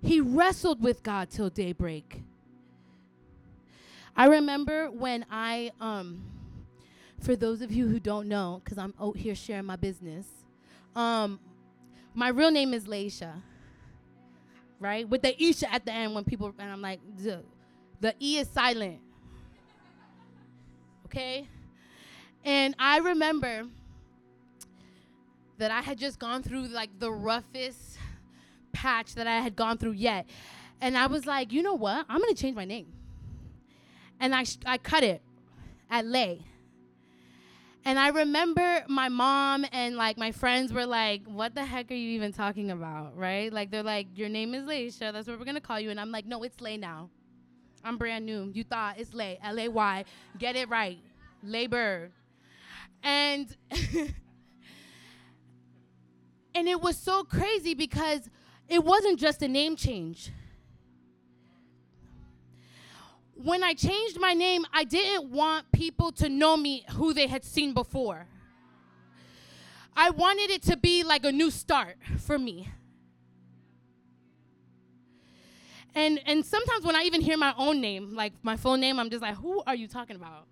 He 0.02 0.20
wrestled 0.20 0.82
with 0.82 1.04
God 1.04 1.30
till 1.30 1.52
daybreak. 1.52 2.24
I 4.18 4.26
remember 4.26 4.90
when 4.90 5.28
I, 5.30 5.72
um, 5.80 6.24
for 7.20 7.36
those 7.36 7.62
of 7.62 7.72
you 7.72 7.88
who 7.88 8.00
don't 8.00 8.28
know, 8.28 8.62
because 8.64 8.80
I'm 8.80 8.96
out 9.00 9.16
here 9.16 9.36
sharing 9.36 9.66
my 9.66 9.76
business, 9.76 10.26
um, 10.96 11.40
my 12.16 12.30
real 12.30 12.52
name 12.52 12.74
is 12.74 12.86
Leisha, 12.86 13.34
right? 14.80 15.08
With 15.08 15.22
the 15.22 15.42
Isha 15.42 15.72
at 15.74 15.86
the 15.86 15.92
end 15.92 16.14
when 16.14 16.24
people, 16.24 16.54
and 16.60 16.72
I'm 16.72 16.82
like, 16.82 17.00
the, 17.18 17.44
E 18.20 18.38
is 18.38 18.50
silent. 18.50 19.00
Okay? 21.06 21.48
And 22.44 22.76
I 22.78 22.98
remember 22.98 23.68
that 25.58 25.72
I 25.72 25.82
had 25.82 25.98
just 25.98 26.20
gone 26.20 26.44
through 26.44 26.68
like 26.68 26.90
the 27.00 27.12
roughest 27.12 27.98
patch 28.74 29.16
that 29.16 29.28
I 29.28 29.40
had 29.40 29.56
gone 29.56 29.78
through 29.78 29.94
yet. 29.94 30.26
And 30.82 30.98
I 30.98 31.08
was 31.08 31.26
like, 31.26 31.54
you 31.54 31.64
know 31.64 31.76
what? 31.76 32.06
I'm 32.10 32.20
to 32.36 32.42
change 32.42 32.56
my 32.56 32.66
name. 32.66 32.88
And 34.20 34.36
I, 34.36 34.44
sh- 34.44 34.58
I 34.66 34.78
cut 34.78 35.04
it 35.04 35.22
at 35.90 36.06
Lay. 36.06 36.42
And 37.86 38.00
I 38.00 38.10
remember 38.10 38.84
my 38.88 39.10
mom 39.10 39.66
and 39.72 39.98
like 39.98 40.18
my 40.18 40.32
friends 40.32 40.72
were 40.72 40.86
like, 40.86 41.26
"What 41.26 41.54
the 41.54 41.66
heck 41.66 41.92
are 41.92 41.96
you 41.96 42.12
even 42.12 42.32
talking 42.32 42.72
about?" 42.72 43.18
Right? 43.18 43.52
Like 43.52 43.72
they're 43.72 43.84
like, 43.84 44.08
"Your 44.16 44.30
name 44.30 44.54
is 44.54 44.64
Leisha. 44.64 45.12
That's 45.12 45.28
what 45.28 45.38
we're 45.38 45.46
gonna 45.46 45.60
call 45.60 45.80
you." 45.80 45.90
And 45.90 46.00
I'm 46.00 46.12
like, 46.12 46.26
"No, 46.26 46.44
it's 46.44 46.62
Lay 46.62 46.78
now. 46.78 47.10
I'm 47.84 47.98
brand 47.98 48.26
new. 48.26 48.50
You 48.54 48.64
thought 48.64 49.00
it's 49.00 49.14
Lay, 49.14 49.38
L 49.44 49.60
A 49.60 49.68
Y. 49.68 50.06
Get 50.40 50.56
it 50.56 50.70
right, 50.70 51.00
Labor." 51.44 52.12
And 53.04 53.54
and 56.56 56.68
it 56.70 56.80
was 56.82 56.98
so 56.98 57.26
crazy 57.26 57.74
because 57.74 58.30
it 58.70 58.84
wasn't 58.84 59.20
just 59.20 59.42
a 59.42 59.48
name 59.50 59.76
change 59.76 60.32
when 63.36 63.64
I 63.64 63.74
changed 63.74 64.20
my 64.20 64.34
name, 64.34 64.66
I 64.74 64.84
didn't 64.84 65.32
want 65.32 65.72
people 65.72 66.12
to 66.14 66.30
know 66.30 66.56
me 66.56 66.86
who 66.92 67.14
they 67.14 67.28
had 67.28 67.44
seen 67.44 67.74
before. 67.74 68.28
I 69.96 70.10
wanted 70.10 70.50
it 70.50 70.64
to 70.64 70.78
be 70.78 71.04
like 71.04 71.26
a 71.26 71.32
new 71.32 71.52
start 71.52 71.98
for 72.20 72.38
me. 72.38 72.70
And 75.96 76.20
and 76.26 76.44
sometimes 76.44 76.84
when 76.86 76.96
I 76.96 77.04
even 77.04 77.22
hear 77.22 77.38
my 77.38 77.54
own 77.58 77.80
name, 77.80 78.16
like 78.16 78.34
my 78.42 78.58
full 78.58 78.78
name, 78.78 79.00
I'm 79.00 79.10
just 79.10 79.22
like, 79.22 79.36
who 79.36 79.62
are 79.68 79.76
you 79.76 79.88
talking 79.88 80.16
about? 80.16 80.48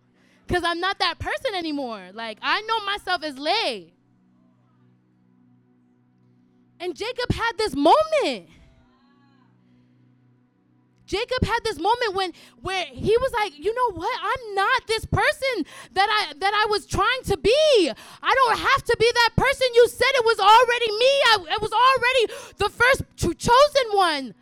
Because 0.48 0.64
I'm 0.64 0.80
not 0.80 1.00
that 1.00 1.18
person 1.18 1.56
anymore. 1.56 2.10
Like 2.14 2.38
I 2.42 2.62
know 2.62 2.86
myself 2.86 3.24
as 3.24 3.38
Lay. 3.38 3.94
And 6.80 6.96
Jacob 6.96 7.32
had 7.32 7.54
this 7.58 7.76
moment. 7.76 8.50
Jacob 11.12 11.44
had 11.44 11.60
this 11.66 11.78
moment 11.78 12.16
when 12.16 12.32
where 12.62 12.86
he 12.86 13.18
was 13.18 13.34
like, 13.34 13.60
you 13.60 13.76
know 13.76 13.98
what? 13.98 14.18
I'm 14.24 14.56
not 14.56 14.88
this 14.88 15.04
person 15.04 15.66
that 15.92 16.08
I 16.10 16.34
that 16.40 16.54
I 16.54 16.68
was 16.70 16.86
trying 16.86 17.24
to 17.24 17.36
be. 17.36 17.92
I 18.24 18.34
don't 18.34 18.58
have 18.58 18.84
to 18.86 18.96
be 18.98 19.12
that 19.16 19.32
person. 19.36 19.68
You 19.76 19.90
said 19.90 20.08
it 20.14 20.24
was 20.24 20.40
already 20.40 20.90
me. 20.90 21.14
I, 21.32 21.56
it 21.56 21.62
was 21.62 21.74
already 21.74 22.34
the 22.60 22.70
first 22.70 23.04
chosen 23.18 23.88
one. 23.92 24.34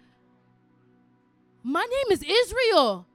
My 1.64 1.82
name 1.82 2.12
is 2.12 2.22
Israel. 2.22 3.08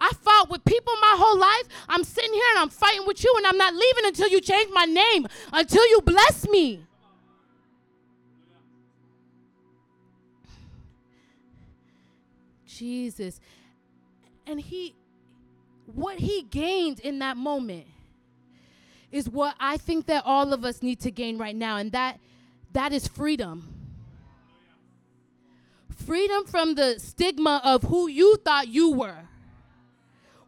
I 0.00 0.10
fought 0.10 0.50
with 0.50 0.64
people 0.64 0.94
my 1.00 1.14
whole 1.16 1.38
life. 1.38 1.68
I'm 1.88 2.02
sitting 2.02 2.32
here 2.34 2.46
and 2.50 2.58
I'm 2.58 2.70
fighting 2.70 3.06
with 3.06 3.22
you, 3.22 3.32
and 3.36 3.46
I'm 3.46 3.56
not 3.56 3.74
leaving 3.74 4.06
until 4.06 4.28
you 4.28 4.40
change 4.40 4.70
my 4.72 4.86
name, 4.86 5.28
until 5.52 5.88
you 5.88 6.00
bless 6.04 6.48
me. 6.48 6.82
Jesus. 12.76 13.40
And 14.46 14.60
he, 14.60 14.94
what 15.86 16.18
he 16.18 16.42
gained 16.42 17.00
in 17.00 17.20
that 17.20 17.36
moment 17.36 17.86
is 19.10 19.28
what 19.28 19.54
I 19.60 19.76
think 19.76 20.06
that 20.06 20.22
all 20.24 20.52
of 20.52 20.64
us 20.64 20.82
need 20.82 21.00
to 21.00 21.10
gain 21.10 21.38
right 21.38 21.54
now, 21.54 21.76
and 21.76 21.92
that 21.92 22.18
that 22.72 22.92
is 22.92 23.06
freedom. 23.06 23.68
Freedom 26.06 26.44
from 26.46 26.74
the 26.74 26.98
stigma 26.98 27.60
of 27.62 27.82
who 27.84 28.08
you 28.08 28.36
thought 28.36 28.68
you 28.68 28.92
were, 28.92 29.28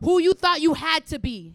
who 0.03 0.19
you 0.19 0.33
thought 0.33 0.61
you 0.61 0.75
had 0.75 1.07
to 1.07 1.19
be. 1.19 1.55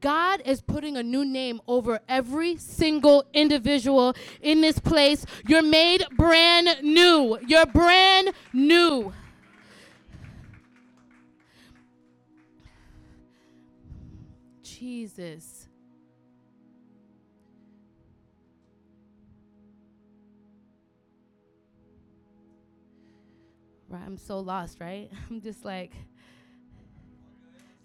God 0.00 0.42
is 0.44 0.60
putting 0.60 0.96
a 0.96 1.02
new 1.02 1.24
name 1.24 1.60
over 1.66 2.00
every 2.08 2.56
single 2.56 3.24
individual 3.32 4.14
in 4.40 4.60
this 4.60 4.78
place. 4.78 5.24
You're 5.46 5.62
made 5.62 6.04
brand 6.16 6.82
new. 6.82 7.38
You're 7.46 7.66
brand 7.66 8.30
new. 8.52 9.12
Jesus. 14.62 15.68
Right, 23.88 24.02
I'm 24.04 24.18
so 24.18 24.40
lost, 24.40 24.80
right? 24.80 25.10
I'm 25.30 25.40
just 25.40 25.64
like 25.64 25.92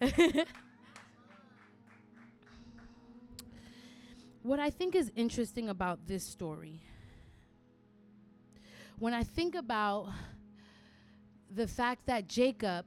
What 4.42 4.60
I 4.60 4.70
think 4.70 4.96
is 4.96 5.12
interesting 5.16 5.68
about 5.68 6.08
this 6.08 6.24
story, 6.24 6.82
when 8.98 9.14
I 9.14 9.24
think 9.24 9.54
about 9.54 10.12
the 11.54 11.68
fact 11.68 12.06
that 12.06 12.28
Jacob 12.28 12.86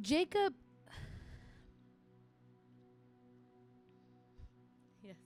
Jacob 0.00 0.54
Yes. 5.02 5.16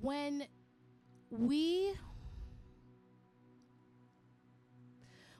When 0.00 0.46
we 1.30 1.94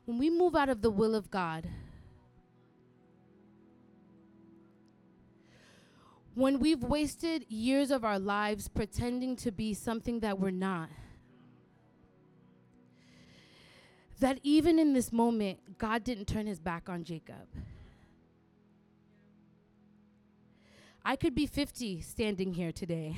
when 0.05 0.18
we 0.18 0.31
move 0.31 0.55
out 0.55 0.68
of 0.68 0.83
the 0.83 0.90
will 0.90 1.14
of 1.14 1.31
God, 1.31 1.66
when 6.35 6.59
we've 6.59 6.83
wasted 6.83 7.44
years 7.49 7.90
of 7.90 8.05
our 8.05 8.18
lives 8.18 8.68
pretending 8.68 9.37
to 9.37 9.53
be 9.53 9.73
something 9.73 10.20
that 10.20 10.38
we're 10.38 10.51
not, 10.51 10.88
that 14.20 14.40
even 14.42 14.79
in 14.79 14.92
this 14.92 15.12
moment, 15.12 15.79
God 15.79 16.03
didn't 16.03 16.27
turn 16.27 16.47
his 16.47 16.59
back 16.59 16.88
on 16.88 17.05
Jacob. 17.05 17.47
I 21.05 21.16
could 21.16 21.35
be 21.35 21.47
50 21.47 22.01
standing 22.01 22.55
here 22.55 22.73
today 22.73 23.14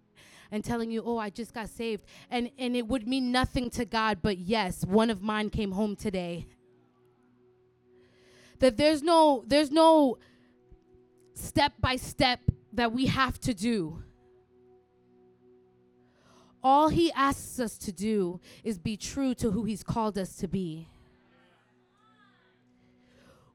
and 0.50 0.64
telling 0.64 0.90
you, 0.90 1.02
oh, 1.04 1.18
I 1.18 1.30
just 1.30 1.52
got 1.52 1.68
saved. 1.68 2.04
And, 2.30 2.50
and 2.58 2.74
it 2.74 2.88
would 2.88 3.06
mean 3.06 3.30
nothing 3.30 3.70
to 3.70 3.84
God, 3.84 4.18
but 4.22 4.38
yes, 4.38 4.84
one 4.84 5.10
of 5.10 5.22
mine 5.22 5.50
came 5.50 5.72
home 5.72 5.94
today. 5.94 6.46
That 8.60 8.78
there's 8.78 9.02
no, 9.02 9.44
there's 9.46 9.70
no 9.70 10.16
step 11.34 11.74
by 11.78 11.96
step 11.96 12.40
that 12.76 12.92
we 12.92 13.06
have 13.06 13.40
to 13.40 13.54
do. 13.54 14.02
All 16.62 16.88
he 16.88 17.12
asks 17.12 17.58
us 17.58 17.78
to 17.78 17.92
do 17.92 18.40
is 18.64 18.78
be 18.78 18.96
true 18.96 19.34
to 19.34 19.50
who 19.50 19.64
he's 19.64 19.82
called 19.82 20.18
us 20.18 20.36
to 20.36 20.48
be. 20.48 20.88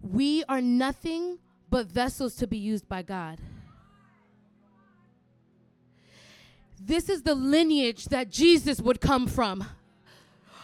We 0.02 0.44
are 0.50 0.62
nothing 0.62 1.38
but 1.70 1.88
vessels 1.88 2.36
to 2.38 2.48
be 2.48 2.58
used 2.58 2.88
by 2.88 3.04
God. 3.04 3.40
This 6.80 7.10
is 7.10 7.22
the 7.22 7.36
lineage 7.36 8.06
that 8.06 8.30
Jesus 8.30 8.82
would 8.82 9.00
come 9.00 9.28
from 9.28 9.66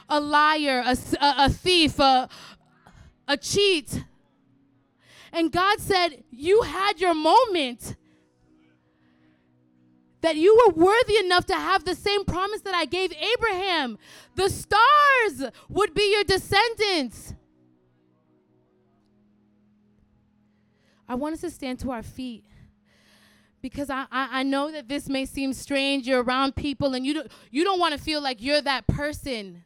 a 0.09 0.19
liar, 0.19 0.81
a, 0.85 0.97
a, 1.21 1.45
a 1.45 1.49
thief, 1.49 1.99
a, 1.99 2.27
a 3.27 3.37
cheat. 3.37 4.03
And 5.31 5.51
God 5.51 5.79
said, 5.79 6.23
You 6.31 6.63
had 6.63 6.99
your 6.99 7.13
moment 7.13 7.95
that 10.21 10.35
you 10.35 10.55
were 10.55 10.73
worthy 10.73 11.17
enough 11.17 11.45
to 11.45 11.53
have 11.53 11.85
the 11.85 11.95
same 11.95 12.25
promise 12.25 12.61
that 12.61 12.73
I 12.73 12.85
gave 12.85 13.13
Abraham. 13.13 13.97
The 14.35 14.49
stars 14.49 15.51
would 15.69 15.93
be 15.93 16.11
your 16.11 16.23
descendants. 16.23 17.33
I 21.07 21.15
want 21.15 21.33
us 21.33 21.41
to 21.41 21.49
stand 21.49 21.79
to 21.79 21.91
our 21.91 22.03
feet 22.03 22.43
because 23.61 23.89
I, 23.89 24.05
I, 24.11 24.39
I, 24.39 24.43
know 24.43 24.71
that 24.71 24.89
this 24.89 25.07
may 25.07 25.25
seem 25.25 25.53
strange. 25.53 26.05
You're 26.05 26.21
around 26.21 26.55
people 26.55 26.93
and 26.93 27.05
you 27.05 27.13
don't, 27.13 27.31
you 27.49 27.63
don't 27.63 27.79
want 27.79 27.93
to 27.93 27.99
feel 27.99 28.21
like 28.21 28.41
you're 28.41 28.61
that 28.61 28.87
person. 28.87 29.63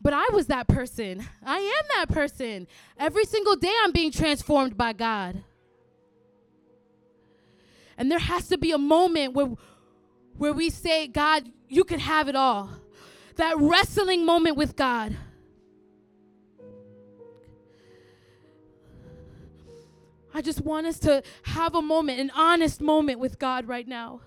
But 0.00 0.14
I 0.14 0.26
was 0.32 0.46
that 0.46 0.68
person. 0.68 1.26
I 1.44 1.58
am 1.58 1.84
that 1.96 2.14
person. 2.14 2.66
Every 2.98 3.24
single 3.24 3.56
day 3.56 3.72
I'm 3.82 3.92
being 3.92 4.12
transformed 4.12 4.76
by 4.76 4.92
God. 4.92 5.42
And 8.00 8.10
there 8.10 8.18
has 8.18 8.48
to 8.48 8.56
be 8.56 8.72
a 8.72 8.78
moment 8.78 9.34
where, 9.34 9.50
where 10.38 10.54
we 10.54 10.70
say, 10.70 11.06
God, 11.06 11.50
you 11.68 11.84
can 11.84 12.00
have 12.00 12.28
it 12.28 12.34
all. 12.34 12.70
That 13.36 13.58
wrestling 13.58 14.24
moment 14.24 14.56
with 14.56 14.74
God. 14.74 15.14
I 20.32 20.40
just 20.40 20.62
want 20.62 20.86
us 20.86 20.98
to 21.00 21.22
have 21.42 21.74
a 21.74 21.82
moment, 21.82 22.20
an 22.20 22.30
honest 22.34 22.80
moment 22.80 23.20
with 23.20 23.38
God 23.38 23.68
right 23.68 23.86
now. 23.86 24.22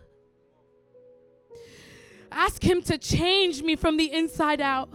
Ask 2.31 2.63
Him 2.63 2.83
to 2.83 2.99
change 2.99 3.63
me 3.63 3.75
from 3.75 3.97
the 3.97 4.13
inside 4.13 4.61
out. 4.61 4.89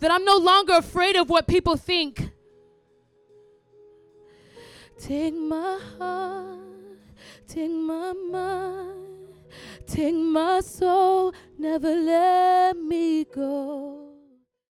That 0.00 0.10
I'm 0.10 0.26
no 0.26 0.36
longer 0.36 0.74
afraid 0.74 1.16
of 1.16 1.30
what 1.30 1.46
people 1.46 1.78
think. 1.78 2.32
Take 4.98 5.34
my 5.34 5.80
heart 5.98 6.69
Take 7.52 7.72
my 7.72 8.12
mind, 8.30 9.34
take 9.84 10.14
my 10.14 10.60
soul, 10.60 11.34
never 11.58 11.96
let 11.96 12.76
me 12.76 13.24
go. 13.24 14.09